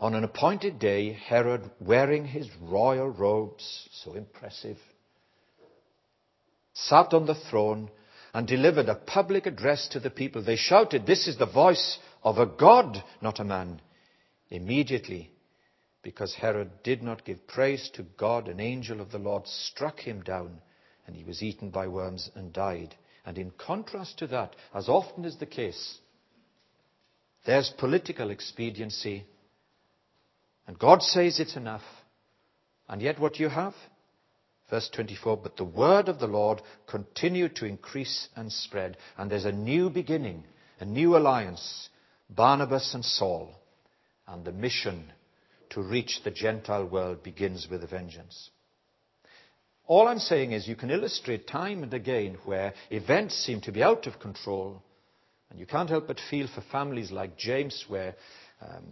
On 0.00 0.14
an 0.14 0.24
appointed 0.24 0.78
day, 0.78 1.12
Herod, 1.12 1.70
wearing 1.80 2.24
his 2.24 2.48
royal 2.60 3.08
robes, 3.08 3.88
so 3.92 4.14
impressive, 4.14 4.78
sat 6.74 7.12
on 7.12 7.26
the 7.26 7.34
throne 7.34 7.90
and 8.34 8.46
delivered 8.46 8.88
a 8.88 8.94
public 8.94 9.46
address 9.46 9.88
to 9.88 10.00
the 10.00 10.10
people. 10.10 10.42
They 10.42 10.56
shouted, 10.56 11.06
This 11.06 11.28
is 11.28 11.36
the 11.36 11.46
voice 11.46 11.98
of 12.22 12.38
a 12.38 12.46
God, 12.46 13.02
not 13.20 13.40
a 13.40 13.44
man. 13.44 13.80
Immediately, 14.52 15.30
because 16.02 16.34
Herod 16.34 16.82
did 16.82 17.02
not 17.02 17.24
give 17.24 17.46
praise 17.46 17.90
to 17.94 18.02
God, 18.02 18.48
an 18.48 18.60
angel 18.60 19.00
of 19.00 19.10
the 19.10 19.18
Lord 19.18 19.46
struck 19.46 19.98
him 19.98 20.20
down, 20.20 20.60
and 21.06 21.16
he 21.16 21.24
was 21.24 21.42
eaten 21.42 21.70
by 21.70 21.88
worms 21.88 22.30
and 22.34 22.52
died. 22.52 22.94
And 23.24 23.38
in 23.38 23.50
contrast 23.52 24.18
to 24.18 24.26
that, 24.26 24.54
as 24.74 24.90
often 24.90 25.24
is 25.24 25.38
the 25.38 25.46
case, 25.46 26.00
there's 27.46 27.72
political 27.78 28.30
expediency, 28.30 29.24
and 30.66 30.78
God 30.78 31.02
says 31.02 31.40
it's 31.40 31.56
enough. 31.56 31.82
And 32.90 33.00
yet, 33.00 33.18
what 33.18 33.40
you 33.40 33.48
have? 33.48 33.74
Verse 34.68 34.90
24, 34.94 35.38
but 35.38 35.56
the 35.56 35.64
word 35.64 36.10
of 36.10 36.18
the 36.20 36.26
Lord 36.26 36.60
continued 36.86 37.56
to 37.56 37.64
increase 37.64 38.28
and 38.36 38.52
spread, 38.52 38.98
and 39.16 39.30
there's 39.30 39.46
a 39.46 39.52
new 39.52 39.88
beginning, 39.88 40.44
a 40.78 40.84
new 40.84 41.16
alliance, 41.16 41.88
Barnabas 42.28 42.92
and 42.92 43.02
Saul, 43.02 43.61
and 44.32 44.44
the 44.44 44.52
mission 44.52 45.12
to 45.70 45.82
reach 45.82 46.20
the 46.24 46.30
Gentile 46.30 46.86
world 46.86 47.22
begins 47.22 47.68
with 47.70 47.84
a 47.84 47.86
vengeance. 47.86 48.50
All 49.86 50.08
I'm 50.08 50.18
saying 50.18 50.52
is 50.52 50.66
you 50.66 50.74
can 50.74 50.90
illustrate 50.90 51.46
time 51.46 51.82
and 51.82 51.92
again 51.92 52.38
where 52.46 52.72
events 52.90 53.34
seem 53.36 53.60
to 53.62 53.72
be 53.72 53.82
out 53.82 54.06
of 54.06 54.18
control, 54.18 54.82
and 55.50 55.60
you 55.60 55.66
can't 55.66 55.90
help 55.90 56.06
but 56.06 56.20
feel 56.30 56.48
for 56.48 56.62
families 56.72 57.12
like 57.12 57.36
James 57.36 57.84
where 57.88 58.14
um, 58.62 58.84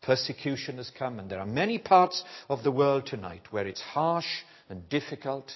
persecution 0.00 0.78
has 0.78 0.90
come, 0.90 1.18
and 1.18 1.30
there 1.30 1.40
are 1.40 1.46
many 1.46 1.78
parts 1.78 2.24
of 2.48 2.62
the 2.62 2.72
world 2.72 3.04
tonight 3.04 3.42
where 3.50 3.66
it's 3.66 3.82
harsh 3.82 4.42
and 4.70 4.88
difficult, 4.88 5.52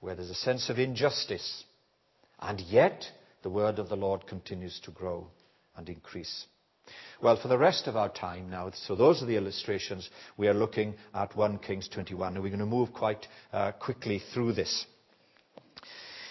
where 0.00 0.14
there's 0.14 0.30
a 0.30 0.34
sense 0.34 0.68
of 0.68 0.78
injustice. 0.78 1.64
And 2.38 2.60
yet, 2.60 3.06
the 3.42 3.50
word 3.50 3.78
of 3.78 3.88
the 3.88 3.96
Lord 3.96 4.26
continues 4.26 4.78
to 4.80 4.90
grow 4.90 5.28
and 5.76 5.88
increase. 5.88 6.46
Well, 7.22 7.36
for 7.40 7.48
the 7.48 7.58
rest 7.58 7.86
of 7.86 7.96
our 7.96 8.08
time 8.08 8.50
now, 8.50 8.70
so 8.74 8.96
those 8.96 9.22
are 9.22 9.26
the 9.26 9.36
illustrations. 9.36 10.10
We 10.36 10.48
are 10.48 10.54
looking 10.54 10.94
at 11.14 11.36
1 11.36 11.58
Kings 11.58 11.88
21, 11.88 12.34
and 12.34 12.42
we're 12.42 12.48
going 12.48 12.58
to 12.58 12.66
move 12.66 12.92
quite 12.92 13.26
uh, 13.52 13.72
quickly 13.72 14.20
through 14.34 14.54
this. 14.54 14.86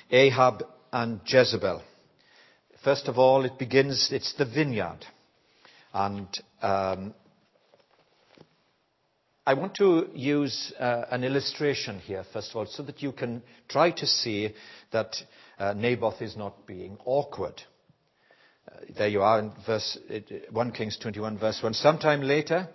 Ahab 0.09 0.63
and 0.91 1.21
Jezebel. 1.25 1.81
First 2.83 3.07
of 3.07 3.17
all, 3.17 3.45
it 3.45 3.57
begins, 3.57 4.09
it's 4.11 4.33
the 4.33 4.45
vineyard. 4.45 5.05
And 5.93 6.27
um, 6.61 7.13
I 9.45 9.53
want 9.53 9.75
to 9.75 10.09
use 10.13 10.73
uh, 10.79 11.05
an 11.09 11.23
illustration 11.23 11.99
here, 11.99 12.25
first 12.33 12.49
of 12.51 12.57
all, 12.57 12.65
so 12.65 12.83
that 12.83 13.01
you 13.01 13.11
can 13.11 13.43
try 13.67 13.91
to 13.91 14.05
see 14.05 14.53
that 14.91 15.15
uh, 15.57 15.73
Naboth 15.73 16.21
is 16.21 16.35
not 16.35 16.67
being 16.67 16.97
awkward. 17.05 17.61
Uh, 18.67 18.75
there 18.97 19.07
you 19.07 19.21
are 19.21 19.39
in 19.39 19.51
verse, 19.65 19.97
1 20.51 20.71
Kings 20.71 20.97
21, 20.97 21.37
verse 21.37 21.59
1. 21.61 21.73
Sometime 21.73 22.21
later, 22.21 22.67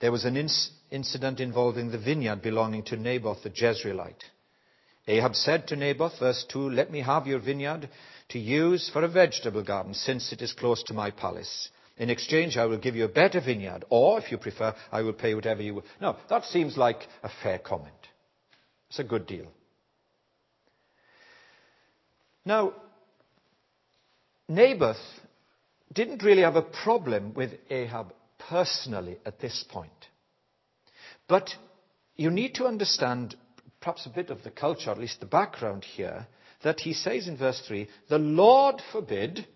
there 0.00 0.12
was 0.12 0.24
an 0.24 0.34
inc- 0.34 0.70
incident 0.90 1.40
involving 1.40 1.90
the 1.90 1.98
vineyard 1.98 2.42
belonging 2.42 2.84
to 2.84 2.96
Naboth 2.96 3.42
the 3.42 3.50
Jezreelite. 3.50 4.22
Ahab 5.06 5.34
said 5.34 5.66
to 5.68 5.76
Naboth, 5.76 6.18
verse 6.18 6.46
2, 6.48 6.70
Let 6.70 6.90
me 6.90 7.00
have 7.02 7.26
your 7.26 7.38
vineyard 7.38 7.88
to 8.30 8.38
use 8.38 8.88
for 8.90 9.04
a 9.04 9.08
vegetable 9.08 9.62
garden, 9.62 9.94
since 9.94 10.32
it 10.32 10.40
is 10.40 10.52
close 10.52 10.82
to 10.84 10.94
my 10.94 11.10
palace. 11.10 11.68
In 11.96 12.10
exchange, 12.10 12.56
I 12.56 12.66
will 12.66 12.78
give 12.78 12.96
you 12.96 13.04
a 13.04 13.08
better 13.08 13.40
vineyard, 13.40 13.84
or 13.88 14.18
if 14.18 14.32
you 14.32 14.38
prefer, 14.38 14.74
I 14.90 15.02
will 15.02 15.12
pay 15.12 15.34
whatever 15.34 15.62
you 15.62 15.74
will. 15.74 15.84
No, 16.00 16.16
that 16.28 16.44
seems 16.44 16.76
like 16.76 17.06
a 17.22 17.30
fair 17.42 17.58
comment. 17.58 17.94
It's 18.88 18.98
a 18.98 19.04
good 19.04 19.26
deal. 19.26 19.46
Now, 22.44 22.74
Naboth 24.48 24.96
didn't 25.92 26.22
really 26.22 26.42
have 26.42 26.56
a 26.56 26.62
problem 26.62 27.34
with 27.34 27.52
Ahab 27.70 28.12
personally 28.38 29.18
at 29.24 29.40
this 29.40 29.64
point. 29.68 29.90
But 31.28 31.50
you 32.16 32.30
need 32.30 32.54
to 32.56 32.66
understand 32.66 33.36
perhaps 33.80 34.06
a 34.06 34.10
bit 34.10 34.30
of 34.30 34.42
the 34.42 34.50
culture, 34.50 34.90
at 34.90 34.98
least 34.98 35.20
the 35.20 35.26
background 35.26 35.84
here, 35.84 36.26
that 36.62 36.80
he 36.80 36.92
says 36.92 37.28
in 37.28 37.36
verse 37.36 37.62
3 37.66 37.88
The 38.08 38.18
Lord 38.18 38.82
forbid 38.92 39.46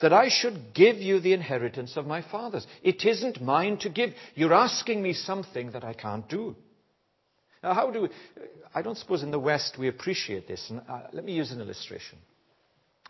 that 0.00 0.12
I 0.12 0.28
should 0.28 0.74
give 0.74 0.96
you 0.96 1.20
the 1.20 1.32
inheritance 1.32 1.96
of 1.96 2.06
my 2.06 2.22
fathers. 2.22 2.66
It 2.82 3.04
isn't 3.04 3.40
mine 3.40 3.78
to 3.78 3.88
give. 3.88 4.10
You're 4.34 4.54
asking 4.54 5.02
me 5.02 5.12
something 5.12 5.70
that 5.72 5.84
I 5.84 5.92
can't 5.92 6.28
do. 6.28 6.56
Now, 7.62 7.74
how 7.74 7.90
do 7.90 8.02
we, 8.02 8.08
I 8.74 8.82
don't 8.82 8.98
suppose 8.98 9.22
in 9.22 9.30
the 9.30 9.38
West 9.38 9.78
we 9.78 9.88
appreciate 9.88 10.48
this. 10.48 10.68
And, 10.68 10.82
uh, 10.88 11.02
let 11.12 11.24
me 11.24 11.32
use 11.32 11.52
an 11.52 11.60
illustration. 11.60 12.18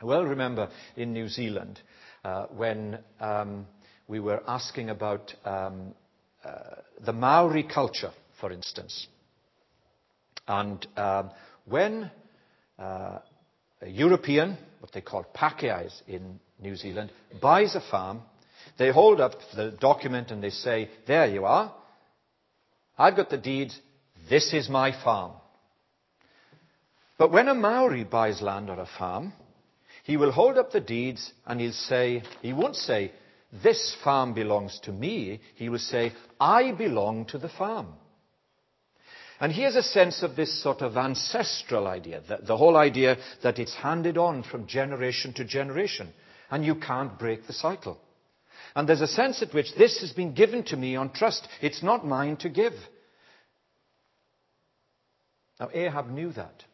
Well 0.05 0.25
remember 0.25 0.69
in 0.97 1.13
New 1.13 1.29
Zealand 1.29 1.81
uh, 2.25 2.47
when 2.47 2.99
um, 3.21 3.67
we 4.07 4.21
were 4.21 4.43
asking 4.47 4.91
about 4.91 5.35
um, 5.45 5.95
uh, 6.45 6.51
the 7.05 7.13
Maori 7.13 7.63
culture, 7.63 8.13
for 8.41 8.53
instance. 8.53 9.07
And 10.47 10.87
um, 10.97 11.31
when 11.65 12.11
uh, 12.79 13.19
a 13.81 13.89
European, 13.89 14.59
what 14.81 14.93
they 14.93 15.01
call 15.01 15.25
Pākehās 15.35 15.93
in 16.07 16.39
New 16.61 16.77
Zealand, 16.77 17.11
buys 17.41 17.75
a 17.75 17.81
farm. 17.81 18.23
They 18.79 18.91
hold 18.91 19.21
up 19.21 19.33
the 19.55 19.71
document 19.71 20.31
and 20.31 20.43
they 20.43 20.51
say, 20.51 20.91
There 21.07 21.27
you 21.27 21.45
are. 21.45 21.75
I've 22.99 23.17
got 23.17 23.31
the 23.31 23.39
deeds. 23.39 23.79
This 24.29 24.53
is 24.53 24.69
my 24.69 24.93
farm. 25.03 25.33
But 27.19 27.31
when 27.31 27.49
a 27.49 27.55
Maori 27.55 28.05
buys 28.05 28.43
land 28.43 28.71
or 28.71 28.81
a 28.81 28.89
farm, 28.99 29.33
he 30.05 30.17
will 30.17 30.33
hold 30.33 30.59
up 30.59 30.71
the 30.71 30.81
deeds 30.81 31.33
and 31.47 31.61
he'll 31.61 31.73
say, 31.73 32.23
he 32.43 32.53
won't 32.53 32.77
say, 32.77 33.11
this 33.63 33.97
farm 34.05 34.35
belongs 34.35 34.79
to 34.85 34.93
me, 34.93 35.41
he 35.55 35.69
will 35.69 35.79
say, 35.79 36.13
I 36.39 36.73
belong 36.73 37.25
to 37.27 37.39
the 37.39 37.49
farm. 37.49 37.89
And 39.41 39.51
here's 39.53 39.77
a 39.77 39.83
sense 39.83 40.23
of 40.23 40.37
this 40.37 40.63
sort 40.63 40.83
of 40.83 40.97
ancestral 40.97 41.87
idea, 41.87 42.23
the, 42.29 42.39
the 42.47 42.57
whole 42.57 42.77
idea 42.77 43.17
that 43.43 43.59
it's 43.59 43.75
handed 43.75 44.19
on 44.19 44.43
from 44.43 44.67
generation 44.67 45.33
to 45.35 45.45
generation, 45.45 46.13
and 46.51 46.65
you 46.65 46.77
can't 46.77 47.19
break 47.19 47.47
the 47.47 47.53
cycle. 47.53 47.99
And 48.77 48.89
there's 48.89 49.01
a 49.01 49.07
sense 49.07 49.43
at 49.43 49.55
which 49.55 49.75
this 49.75 50.01
has 50.01 50.13
been 50.13 50.35
given 50.35 50.65
to 50.65 50.77
me 50.77 50.97
on 50.97 51.13
trust. 51.13 51.49
It's 51.63 51.83
not 51.83 52.07
mine 52.07 52.37
to 52.39 52.49
give. 52.49 52.75
Now, 55.59 55.71
Ahab 55.73 56.11
knew 56.11 56.33
that, 56.33 56.65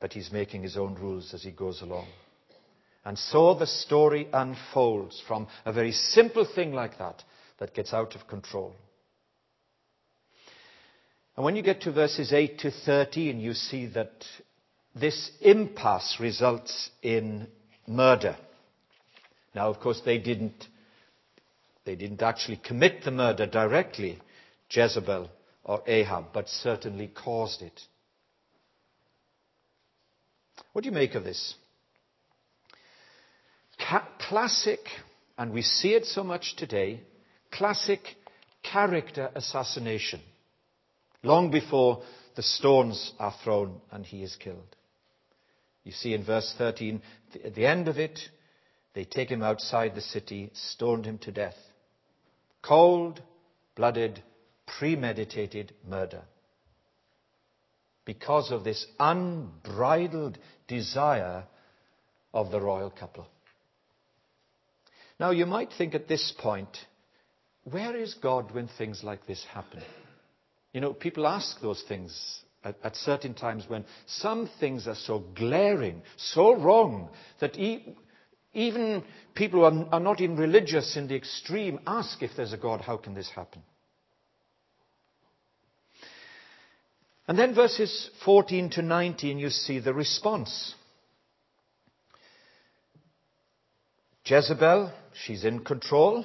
but 0.00 0.12
he's 0.12 0.32
making 0.32 0.62
his 0.62 0.76
own 0.76 0.94
rules 0.94 1.34
as 1.34 1.42
he 1.42 1.50
goes 1.50 1.82
along. 1.82 2.06
And 3.04 3.18
so 3.18 3.54
the 3.54 3.66
story 3.66 4.28
unfolds 4.32 5.22
from 5.26 5.48
a 5.64 5.72
very 5.72 5.92
simple 5.92 6.44
thing 6.44 6.72
like 6.72 6.98
that 6.98 7.22
that 7.58 7.74
gets 7.74 7.92
out 7.92 8.14
of 8.14 8.26
control. 8.28 8.74
And 11.36 11.44
when 11.44 11.56
you 11.56 11.62
get 11.62 11.82
to 11.82 11.92
verses 11.92 12.32
8 12.32 12.58
to 12.60 12.70
13, 12.70 13.40
you 13.40 13.54
see 13.54 13.86
that 13.86 14.24
this 14.94 15.30
impasse 15.40 16.16
results 16.18 16.90
in 17.02 17.46
murder. 17.86 18.36
Now, 19.54 19.70
of 19.70 19.80
course, 19.80 20.02
they 20.04 20.18
didn't, 20.18 20.66
they 21.84 21.94
didn't 21.94 22.22
actually 22.22 22.56
commit 22.56 23.04
the 23.04 23.10
murder 23.10 23.46
directly, 23.46 24.18
Jezebel 24.70 25.30
or 25.64 25.82
Ahab, 25.86 26.26
but 26.32 26.48
certainly 26.48 27.08
caused 27.08 27.62
it. 27.62 27.80
What 30.78 30.84
do 30.84 30.90
you 30.90 30.94
make 30.94 31.16
of 31.16 31.24
this? 31.24 31.56
Classic, 34.20 34.78
and 35.36 35.52
we 35.52 35.62
see 35.62 35.94
it 35.94 36.06
so 36.06 36.22
much 36.22 36.54
today, 36.54 37.00
classic 37.50 37.98
character 38.62 39.28
assassination 39.34 40.20
long 41.24 41.50
before 41.50 42.04
the 42.36 42.44
stones 42.44 43.12
are 43.18 43.34
thrown 43.42 43.80
and 43.90 44.06
he 44.06 44.22
is 44.22 44.36
killed. 44.36 44.76
You 45.82 45.90
see 45.90 46.14
in 46.14 46.24
verse 46.24 46.54
13, 46.56 47.02
at 47.44 47.56
the 47.56 47.66
end 47.66 47.88
of 47.88 47.98
it, 47.98 48.20
they 48.94 49.02
take 49.02 49.30
him 49.30 49.42
outside 49.42 49.96
the 49.96 50.00
city, 50.00 50.52
stoned 50.54 51.06
him 51.06 51.18
to 51.22 51.32
death. 51.32 51.58
Cold 52.62 53.20
blooded, 53.74 54.22
premeditated 54.78 55.74
murder. 55.84 56.22
Because 58.08 58.52
of 58.52 58.64
this 58.64 58.86
unbridled 58.98 60.38
desire 60.66 61.44
of 62.32 62.50
the 62.50 62.58
royal 62.58 62.88
couple. 62.88 63.26
Now, 65.20 65.30
you 65.30 65.44
might 65.44 65.68
think 65.76 65.94
at 65.94 66.08
this 66.08 66.32
point, 66.38 66.74
where 67.64 67.94
is 67.94 68.14
God 68.14 68.52
when 68.52 68.66
things 68.78 69.04
like 69.04 69.26
this 69.26 69.44
happen? 69.52 69.82
You 70.72 70.80
know, 70.80 70.94
people 70.94 71.26
ask 71.26 71.60
those 71.60 71.84
things 71.86 72.40
at, 72.64 72.76
at, 72.82 72.96
certain 72.96 73.34
times 73.34 73.64
when 73.68 73.84
some 74.06 74.48
things 74.58 74.88
are 74.88 74.94
so 74.94 75.18
glaring, 75.36 76.00
so 76.16 76.56
wrong, 76.56 77.10
that 77.40 77.58
e- 77.58 77.94
even 78.54 79.04
people 79.34 79.60
who 79.60 79.66
are, 79.66 79.88
are 79.92 80.00
not 80.00 80.22
even 80.22 80.38
religious 80.38 80.96
in 80.96 81.08
the 81.08 81.14
extreme 81.14 81.78
ask 81.86 82.22
if 82.22 82.30
there's 82.38 82.54
a 82.54 82.56
God, 82.56 82.80
how 82.80 82.96
can 82.96 83.12
this 83.12 83.28
happen? 83.28 83.60
And 87.28 87.38
then 87.38 87.54
verses 87.54 88.10
14 88.24 88.70
to 88.70 88.82
19, 88.82 89.38
you 89.38 89.50
see 89.50 89.80
the 89.80 89.92
response. 89.92 90.74
Jezebel, 94.24 94.92
she's 95.24 95.44
in 95.44 95.62
control. 95.62 96.24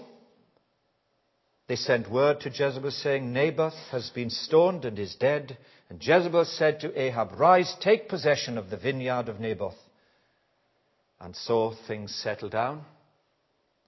They 1.67 1.75
sent 1.75 2.09
word 2.09 2.39
to 2.41 2.49
Jezebel 2.49 2.91
saying, 2.91 3.33
Naboth 3.33 3.75
has 3.91 4.09
been 4.11 4.29
stoned 4.29 4.85
and 4.85 4.97
is 4.97 5.15
dead. 5.15 5.57
And 5.89 6.01
Jezebel 6.01 6.45
said 6.45 6.79
to 6.79 6.99
Ahab, 6.99 7.37
Rise, 7.37 7.75
take 7.81 8.07
possession 8.07 8.57
of 8.57 8.69
the 8.69 8.77
vineyard 8.77 9.27
of 9.27 9.41
Naboth. 9.41 9.77
And 11.19 11.35
so 11.35 11.73
things 11.87 12.15
settle 12.15 12.49
down 12.49 12.83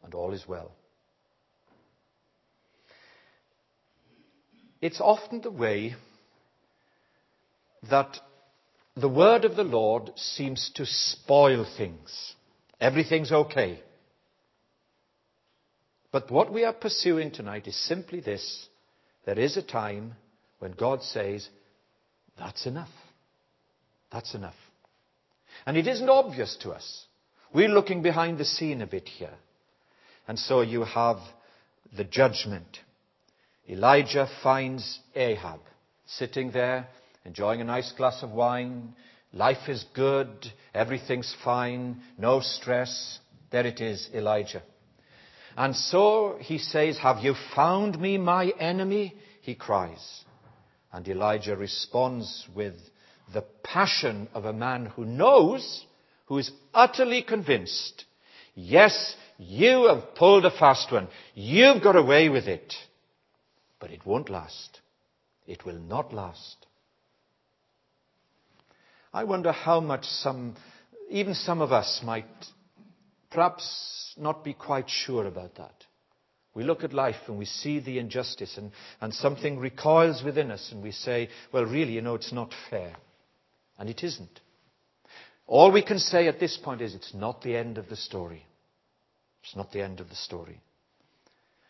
and 0.04 0.14
all 0.14 0.34
is 0.34 0.46
well. 0.48 0.72
It's 4.82 5.00
often 5.00 5.42
the 5.42 5.52
way 5.52 5.96
that 7.90 8.18
the 8.96 9.10
word 9.10 9.46
of 9.46 9.56
the 9.56 9.64
Lord 9.64 10.12
seems 10.16 10.72
to 10.76 10.86
spoil 10.86 11.66
things. 11.78 12.36
Everything's 12.80 13.32
okay. 13.32 13.80
But 16.12 16.32
what 16.32 16.54
we 16.54 16.64
are 16.64 16.74
pursuing 16.74 17.32
tonight 17.32 17.68
is 17.68 17.76
simply 17.76 18.22
this. 18.22 18.68
There 19.26 19.38
is 19.38 19.58
a 19.58 19.62
time 19.62 20.14
when 20.60 20.72
God 20.72 21.04
says, 21.04 21.50
that's 22.38 22.66
enough. 22.66 22.90
That's 24.12 24.34
enough. 24.34 24.56
And 25.66 25.76
it 25.76 25.88
isn't 25.88 26.10
obvious 26.10 26.56
to 26.62 26.72
us. 26.72 27.06
We're 27.54 27.70
looking 27.70 28.02
behind 28.02 28.38
the 28.38 28.46
scene 28.46 28.82
a 28.82 28.88
bit 28.88 29.08
here. 29.08 29.34
And 30.28 30.40
so 30.40 30.62
you 30.62 30.84
have 30.84 31.18
the 31.96 32.04
judgment. 32.04 32.80
Elijah 33.70 34.30
finds 34.44 35.00
Ahab 35.16 35.60
sitting 36.06 36.52
there, 36.52 36.88
enjoying 37.26 37.62
a 37.62 37.66
nice 37.66 37.92
glass 37.94 38.24
of 38.24 38.32
wine. 38.32 38.94
Life 39.34 39.68
is 39.68 39.86
good. 39.94 40.30
Everything's 40.74 41.36
fine. 41.44 42.02
No 42.18 42.40
stress. 42.40 43.20
There 43.52 43.66
it 43.66 43.82
is, 43.82 44.10
Elijah. 44.14 44.64
And 45.58 45.76
so 45.76 46.38
he 46.40 46.58
says, 46.58 46.98
Have 46.98 47.24
you 47.24 47.36
found 47.56 48.00
me, 48.00 48.18
my 48.18 48.50
enemy? 48.60 49.16
He 49.42 49.56
cries. 49.56 50.24
And 50.92 51.08
Elijah 51.08 51.56
responds 51.56 52.48
with 52.56 52.76
the 53.34 53.44
passion 53.64 54.28
of 54.34 54.46
a 54.46 54.54
man 54.54 54.86
who 54.86 55.06
knows, 55.06 55.86
who 56.26 56.38
is 56.38 56.52
utterly 56.74 57.22
convinced, 57.22 58.06
yes, 58.54 59.16
you 59.38 59.88
have 59.88 60.16
pulled 60.16 60.46
a 60.46 60.52
fast 60.52 60.92
one. 60.92 61.08
You've 61.34 61.84
got 61.84 61.96
away 61.96 62.30
with 62.30 62.46
it. 62.46 62.74
But 63.80 63.92
it 63.92 64.06
won't 64.06 64.30
last. 64.30 64.80
It 65.46 65.66
will 65.66 65.80
not 65.80 66.14
last. 66.14 66.65
I 69.16 69.24
wonder 69.24 69.54
how 69.54 69.80
much 69.80 70.04
some, 70.04 70.58
even 71.10 71.36
some 71.36 71.62
of 71.62 71.72
us 71.72 72.02
might 72.04 72.26
perhaps 73.32 74.14
not 74.18 74.44
be 74.44 74.54
quite 74.54 74.90
sure 74.90 75.26
about 75.26 75.56
that. 75.56 75.86
We 76.54 76.66
look 76.66 76.84
at 76.84 76.92
life 76.92 77.16
and 77.28 77.38
we 77.38 77.46
see 77.46 77.80
the 77.80 77.98
injustice 77.98 78.58
and, 78.58 78.74
and 79.00 79.14
something 79.14 79.58
recoils 79.58 80.22
within 80.22 80.52
us 80.52 80.70
and 80.74 80.84
we 80.84 80.92
say, 80.92 81.30
well, 81.54 81.64
really, 81.64 81.94
you 81.94 82.02
know, 82.02 82.16
it's 82.16 82.34
not 82.34 82.54
fair. 82.70 82.94
And 83.80 83.90
it 83.90 84.04
isn't. 84.04 84.42
All 85.48 85.72
we 85.72 85.82
can 85.82 86.00
say 86.00 86.28
at 86.28 86.42
this 86.42 86.58
point 86.58 86.82
is 86.82 86.94
it's 86.94 87.14
not 87.14 87.42
the 87.42 87.56
end 87.56 87.78
of 87.78 87.88
the 87.88 87.96
story. 87.96 88.46
It's 89.46 89.56
not 89.56 89.72
the 89.72 89.82
end 89.82 90.02
of 90.02 90.10
the 90.10 90.16
story. 90.16 90.60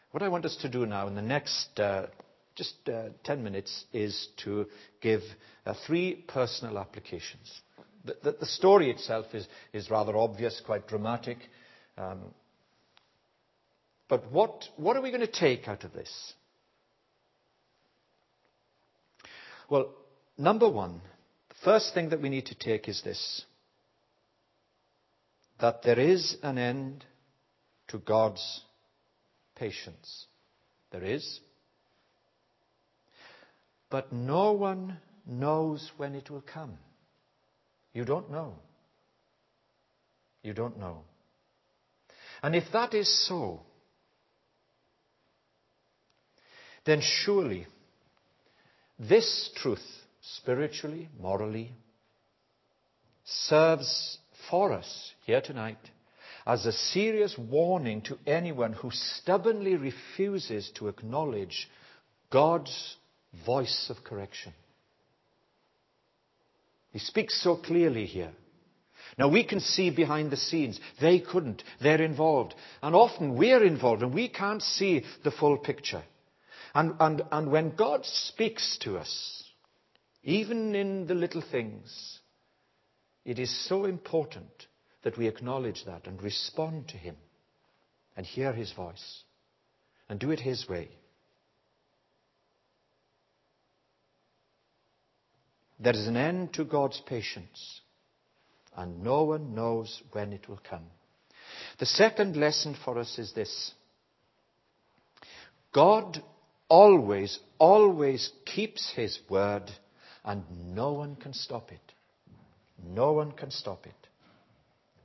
What 0.10 0.23
I 0.23 0.29
want 0.29 0.45
us 0.45 0.55
to 0.63 0.69
do 0.69 0.88
now 0.88 1.08
in 1.08 1.13
the 1.13 1.21
next 1.21 1.79
uh, 1.79 2.08
just 2.56 2.74
uh, 2.88 3.10
10 3.24 3.44
minutes 3.44 3.86
is 3.94 4.30
to 4.44 4.68
give 5.02 5.22
uh, 5.65 5.74
three 5.86 6.24
personal 6.28 6.78
applications. 6.80 7.62
The, 8.06 8.46
story 8.46 8.91
itself 8.91 9.26
is, 9.34 9.89
rather 9.89 10.15
obvious, 10.15 10.62
quite 10.63 10.88
dramatic. 10.88 11.39
Um, 11.98 12.20
but 14.08 14.32
what 14.32 14.70
are 14.96 15.02
we 15.02 15.10
going 15.10 15.22
to 15.22 15.28
take 15.28 15.68
out 15.68 15.84
of 15.84 15.94
this? 15.94 16.34
Well, 19.70 19.89
number 20.38 20.70
one, 20.70 21.02
the 21.50 21.56
first 21.63 21.94
thing 21.94 22.10
that 22.10 22.22
we 22.22 22.30
need 22.30 22.46
to 22.48 22.56
take 22.56 22.88
is 22.88 23.02
this 23.04 23.44
that 25.60 25.82
there 25.84 26.00
is 26.00 26.36
an 26.44 26.58
end 26.58 27.06
to 27.88 27.98
God's 27.98 28.62
patience. 29.56 30.26
There 30.91 31.04
is. 31.04 31.39
But 33.89 34.12
no 34.12 34.52
one 34.52 34.98
knows 35.26 35.91
when 35.98 36.15
it 36.15 36.30
will 36.30 36.41
come. 36.41 36.78
You 37.93 38.06
don't 38.06 38.32
know. 38.32 38.56
You 40.43 40.54
don't 40.54 40.78
know. 40.78 41.02
And 42.43 42.56
if 42.56 42.65
that 42.74 42.93
is 42.93 43.28
so, 43.28 43.62
then 46.86 47.02
surely 47.02 47.65
this 49.00 49.50
truth, 49.56 49.84
spiritually, 50.21 51.10
morally, 51.19 51.71
serves 53.24 54.19
for 54.50 54.71
us 54.71 55.12
here 55.26 55.41
tonight 55.41 55.80
as 56.45 56.65
a 56.65 56.71
serious 56.71 57.36
warning 57.38 58.02
to 58.04 58.17
anyone 58.28 58.74
who 58.74 58.91
stubbornly 58.91 59.76
refuses 59.76 60.71
to 60.76 60.88
acknowledge 60.88 61.67
God's 62.30 62.98
voice 63.45 63.88
of 63.89 64.04
correction. 64.04 64.54
He 66.91 67.00
speaks 67.00 67.41
so 67.41 67.58
clearly 67.58 68.06
here. 68.06 68.32
Now 69.17 69.30
we 69.30 69.43
can 69.43 69.60
see 69.60 69.89
behind 69.89 70.32
the 70.32 70.38
scenes. 70.38 70.80
They 71.00 71.19
couldn't. 71.19 71.63
They're 71.82 72.02
involved. 72.02 72.56
And 72.82 72.95
often 72.95 73.36
we're 73.38 73.63
involved 73.63 74.04
and 74.04 74.13
we 74.13 74.30
can't 74.30 74.62
see 74.62 75.04
the 75.24 75.32
full 75.32 75.58
picture. 75.58 76.04
And, 76.74 76.95
and, 77.00 77.21
and 77.32 77.52
when 77.52 77.76
God 77.76 78.06
speaks 78.06 78.78
to 78.82 78.98
us, 78.98 79.43
even 80.24 80.76
in 80.76 81.08
the 81.08 81.15
little 81.15 81.41
things, 81.41 82.19
it 83.24 83.39
is 83.39 83.67
so 83.67 83.86
important 83.86 84.67
that 85.04 85.17
we 85.17 85.28
acknowledge 85.28 85.86
that 85.86 86.08
and 86.08 86.21
respond 86.21 86.89
to 86.89 86.98
Him 86.98 87.15
and 88.17 88.26
hear 88.26 88.52
His 88.52 88.71
voice 88.74 89.24
and 90.10 90.19
do 90.19 90.32
it 90.32 90.39
His 90.39 90.67
way. 90.67 90.89
There 95.80 95.94
is 95.94 96.08
an 96.08 96.18
end 96.18 96.54
to 96.54 96.64
God's 96.64 97.02
patience, 97.06 97.82
and 98.76 99.04
no 99.04 99.24
one 99.24 99.54
knows 99.54 100.02
when 100.12 100.32
it 100.32 100.48
will 100.48 100.62
come. 100.70 100.86
The 101.80 101.86
second 101.86 102.38
lesson 102.38 102.76
for 102.84 102.98
us 102.98 103.20
is 103.20 103.34
this 103.34 103.72
God 105.74 106.24
always, 106.70 107.40
always 107.60 108.32
keeps 108.46 108.94
His 108.96 109.20
word, 109.30 109.70
and 110.24 110.44
no 110.74 110.94
one 110.94 111.18
can 111.18 111.34
stop 111.34 111.72
it. 111.72 111.94
No 112.84 113.12
one 113.12 113.32
can 113.34 113.52
stop 113.52 113.86
it. 113.86 113.94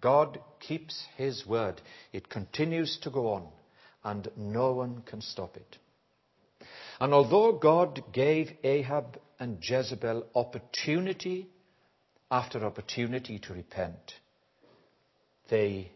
God 0.00 0.38
keeps 0.60 1.04
His 1.16 1.44
word. 1.46 1.80
It 2.12 2.28
continues 2.28 2.98
to 3.02 3.10
go 3.10 3.32
on, 3.32 3.48
and 4.04 4.28
no 4.36 4.72
one 4.72 5.02
can 5.04 5.20
stop 5.20 5.56
it. 5.56 5.78
And 7.00 7.12
although 7.12 7.52
God 7.52 8.02
gave 8.12 8.52
Ahab 8.62 9.18
and 9.40 9.58
Jezebel 9.60 10.26
opportunity 10.34 11.48
after 12.30 12.64
opportunity 12.64 13.38
to 13.40 13.54
repent, 13.54 14.12
they 15.48 15.90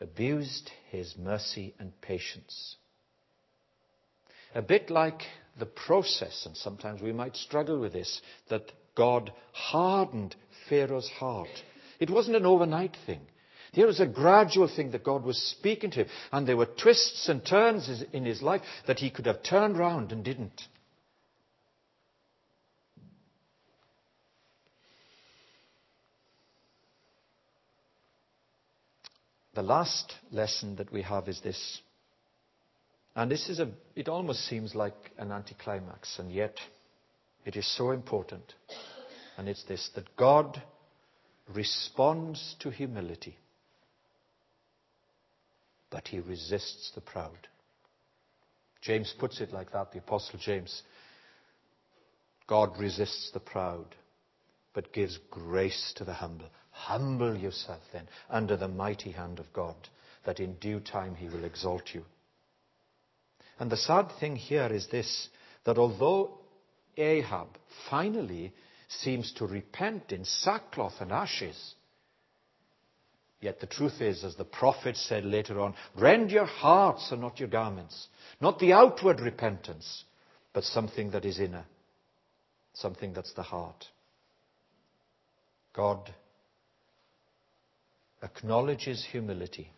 abused 0.00 0.70
his 0.90 1.14
mercy 1.18 1.74
and 1.78 2.00
patience. 2.00 2.76
A 4.54 4.62
bit 4.62 4.88
like 4.88 5.22
the 5.58 5.66
process, 5.66 6.46
and 6.46 6.56
sometimes 6.56 7.02
we 7.02 7.12
might 7.12 7.36
struggle 7.36 7.80
with 7.80 7.92
this, 7.92 8.22
that 8.48 8.72
God 8.94 9.32
hardened 9.52 10.36
Pharaoh's 10.68 11.08
heart. 11.08 11.48
It 11.98 12.10
wasn't 12.10 12.36
an 12.36 12.46
overnight 12.46 12.96
thing. 13.04 13.20
There 13.74 13.86
was 13.86 14.00
a 14.00 14.06
gradual 14.06 14.68
thing 14.68 14.92
that 14.92 15.04
God 15.04 15.24
was 15.24 15.36
speaking 15.36 15.90
to 15.90 16.04
him, 16.04 16.08
and 16.32 16.46
there 16.46 16.56
were 16.56 16.66
twists 16.66 17.28
and 17.28 17.44
turns 17.44 18.02
in 18.12 18.24
his 18.24 18.40
life 18.40 18.62
that 18.86 19.00
he 19.00 19.10
could 19.10 19.26
have 19.26 19.42
turned 19.42 19.76
round 19.76 20.12
and 20.12 20.24
didn't. 20.24 20.62
The 29.58 29.64
last 29.64 30.14
lesson 30.30 30.76
that 30.76 30.92
we 30.92 31.02
have 31.02 31.26
is 31.26 31.40
this. 31.40 31.80
And 33.16 33.28
this 33.28 33.48
is 33.48 33.58
a, 33.58 33.68
it 33.96 34.08
almost 34.08 34.46
seems 34.46 34.72
like 34.76 34.94
an 35.18 35.32
anticlimax, 35.32 36.20
and 36.20 36.30
yet 36.30 36.54
it 37.44 37.56
is 37.56 37.66
so 37.76 37.90
important. 37.90 38.54
And 39.36 39.48
it's 39.48 39.64
this 39.64 39.90
that 39.96 40.16
God 40.16 40.62
responds 41.52 42.54
to 42.60 42.70
humility, 42.70 43.36
but 45.90 46.06
he 46.06 46.20
resists 46.20 46.92
the 46.94 47.00
proud. 47.00 47.48
James 48.80 49.12
puts 49.18 49.40
it 49.40 49.52
like 49.52 49.72
that, 49.72 49.90
the 49.90 49.98
Apostle 49.98 50.38
James. 50.38 50.84
God 52.46 52.78
resists 52.78 53.32
the 53.32 53.40
proud, 53.40 53.96
but 54.72 54.92
gives 54.92 55.18
grace 55.32 55.92
to 55.96 56.04
the 56.04 56.14
humble. 56.14 56.50
Humble 56.78 57.36
yourself 57.36 57.82
then 57.92 58.08
under 58.30 58.56
the 58.56 58.68
mighty 58.68 59.10
hand 59.10 59.40
of 59.40 59.52
God, 59.52 59.76
that 60.24 60.38
in 60.38 60.54
due 60.54 60.78
time 60.80 61.16
he 61.16 61.28
will 61.28 61.44
exalt 61.44 61.92
you. 61.92 62.04
And 63.58 63.70
the 63.70 63.76
sad 63.76 64.12
thing 64.20 64.36
here 64.36 64.68
is 64.72 64.86
this 64.86 65.28
that 65.64 65.76
although 65.76 66.38
Ahab 66.96 67.48
finally 67.90 68.52
seems 68.88 69.32
to 69.34 69.46
repent 69.46 70.12
in 70.12 70.24
sackcloth 70.24 71.00
and 71.00 71.12
ashes, 71.12 71.74
Yet 73.40 73.60
the 73.60 73.66
truth 73.66 74.00
is, 74.00 74.24
as 74.24 74.34
the 74.34 74.44
prophet 74.44 74.96
said 74.96 75.24
later 75.24 75.60
on, 75.60 75.74
rend 75.96 76.30
your 76.30 76.46
hearts 76.46 77.12
and 77.12 77.20
not 77.20 77.38
your 77.38 77.48
garments. 77.48 78.08
Not 78.40 78.58
the 78.58 78.72
outward 78.72 79.20
repentance, 79.20 80.04
but 80.52 80.64
something 80.64 81.12
that 81.12 81.24
is 81.24 81.38
inner. 81.38 81.64
Something 82.74 83.12
that's 83.12 83.32
the 83.34 83.44
heart. 83.44 83.86
God 85.72 86.12
acknowledges 88.22 89.06
humility 89.10 89.72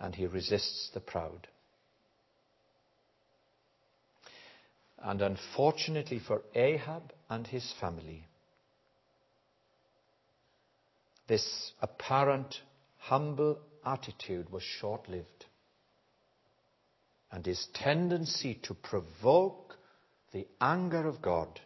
and 0.00 0.14
he 0.14 0.26
resists 0.26 0.90
the 0.94 1.00
proud. 1.00 1.48
And 5.02 5.22
unfortunately 5.22 6.18
for 6.18 6.42
Ahab 6.54 7.12
and 7.28 7.46
his 7.46 7.72
family, 7.80 8.24
this 11.28 11.72
apparent 11.80 12.56
humble 12.98 13.58
attitude 13.84 14.50
was 14.50 14.62
short 14.62 15.08
lived. 15.08 15.46
And 17.30 17.44
his 17.44 17.68
tendency 17.74 18.58
to 18.62 18.74
provoke 18.74 19.76
the 20.32 20.46
anger 20.60 21.06
of 21.06 21.20
God 21.20 21.60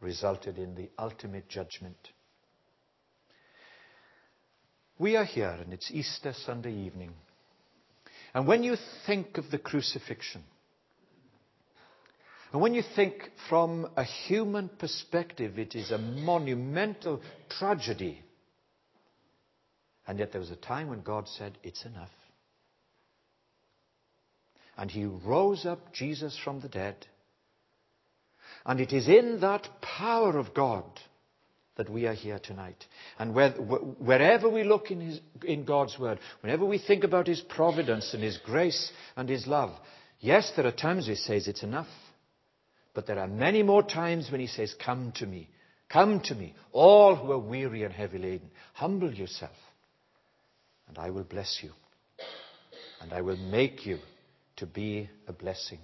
resulted 0.00 0.58
in 0.58 0.74
the 0.74 0.90
ultimate 0.98 1.48
judgment. 1.48 2.10
We 4.98 5.16
are 5.16 5.24
here, 5.24 5.56
and 5.62 5.72
it's 5.72 5.90
Easter 5.90 6.32
Sunday 6.32 6.74
evening. 6.74 7.12
And 8.34 8.46
when 8.46 8.62
you 8.62 8.76
think 9.06 9.38
of 9.38 9.50
the 9.50 9.58
crucifixion, 9.58 10.42
and 12.52 12.60
when 12.60 12.74
you 12.74 12.82
think 12.94 13.30
from 13.48 13.88
a 13.96 14.04
human 14.04 14.68
perspective, 14.68 15.58
it 15.58 15.74
is 15.74 15.90
a 15.90 15.98
monumental 15.98 17.22
tragedy. 17.48 18.20
And 20.06 20.18
yet 20.18 20.32
there 20.32 20.40
was 20.40 20.50
a 20.50 20.56
time 20.56 20.88
when 20.88 21.00
God 21.00 21.28
said, 21.28 21.56
It's 21.62 21.86
enough. 21.86 22.10
And 24.76 24.90
he 24.90 25.04
rose 25.04 25.64
up 25.64 25.94
Jesus 25.94 26.38
from 26.44 26.60
the 26.60 26.68
dead. 26.68 27.06
And 28.66 28.80
it 28.80 28.92
is 28.92 29.08
in 29.08 29.40
that 29.40 29.68
power 29.80 30.38
of 30.38 30.52
God 30.52 30.84
that 31.76 31.88
we 31.88 32.06
are 32.06 32.14
here 32.14 32.38
tonight. 32.38 32.84
And 33.18 33.34
where, 33.34 33.50
wherever 33.50 34.48
we 34.48 34.64
look 34.64 34.90
in, 34.90 35.00
his, 35.00 35.20
in 35.44 35.64
God's 35.64 35.98
Word, 35.98 36.18
whenever 36.40 36.64
we 36.64 36.78
think 36.78 37.04
about 37.04 37.26
His 37.26 37.40
providence 37.40 38.12
and 38.12 38.22
His 38.22 38.38
grace 38.38 38.92
and 39.16 39.28
His 39.28 39.46
love, 39.46 39.70
yes, 40.20 40.52
there 40.54 40.66
are 40.66 40.72
times 40.72 41.06
He 41.06 41.14
says 41.14 41.48
it's 41.48 41.62
enough. 41.62 41.88
But 42.94 43.06
there 43.06 43.18
are 43.18 43.28
many 43.28 43.62
more 43.62 43.82
times 43.82 44.30
when 44.30 44.40
He 44.40 44.46
says, 44.46 44.74
Come 44.84 45.12
to 45.16 45.26
me. 45.26 45.48
Come 45.88 46.20
to 46.24 46.34
me, 46.34 46.54
all 46.72 47.16
who 47.16 47.32
are 47.32 47.38
weary 47.38 47.84
and 47.84 47.92
heavy 47.92 48.16
laden. 48.16 48.50
Humble 48.72 49.12
yourself, 49.12 49.52
and 50.88 50.96
I 50.96 51.10
will 51.10 51.24
bless 51.24 51.60
you. 51.62 51.70
And 53.02 53.12
I 53.12 53.20
will 53.20 53.36
make 53.36 53.84
you 53.84 53.98
to 54.56 54.66
be 54.66 55.10
a 55.26 55.32
blessing. 55.34 55.80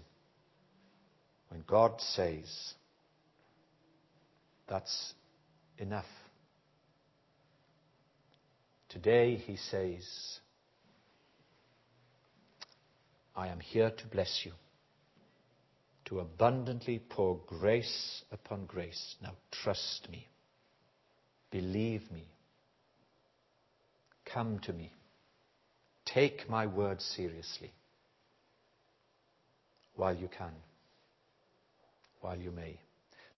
When 1.51 1.62
God 1.66 2.01
says, 2.01 2.74
That's 4.66 5.12
enough. 5.79 6.07
Today 8.88 9.37
he 9.37 9.57
says, 9.57 10.05
I 13.37 13.49
am 13.49 13.61
here 13.61 13.91
to 13.91 14.07
bless 14.07 14.43
you, 14.45 14.53
to 16.07 16.21
abundantly 16.21 17.01
pour 17.11 17.38
grace 17.47 18.23
upon 18.33 18.67
grace. 18.67 19.17
Now 19.23 19.35
trust 19.53 20.09
me, 20.11 20.27
believe 21.51 22.11
me, 22.11 22.25
come 24.25 24.59
to 24.61 24.73
me, 24.73 24.93
take 26.05 26.49
my 26.49 26.67
word 26.67 27.01
seriously 27.01 27.73
while 29.95 30.17
you 30.17 30.29
can, 30.29 30.53
while 32.21 32.38
you 32.38 32.51
may. 32.51 32.81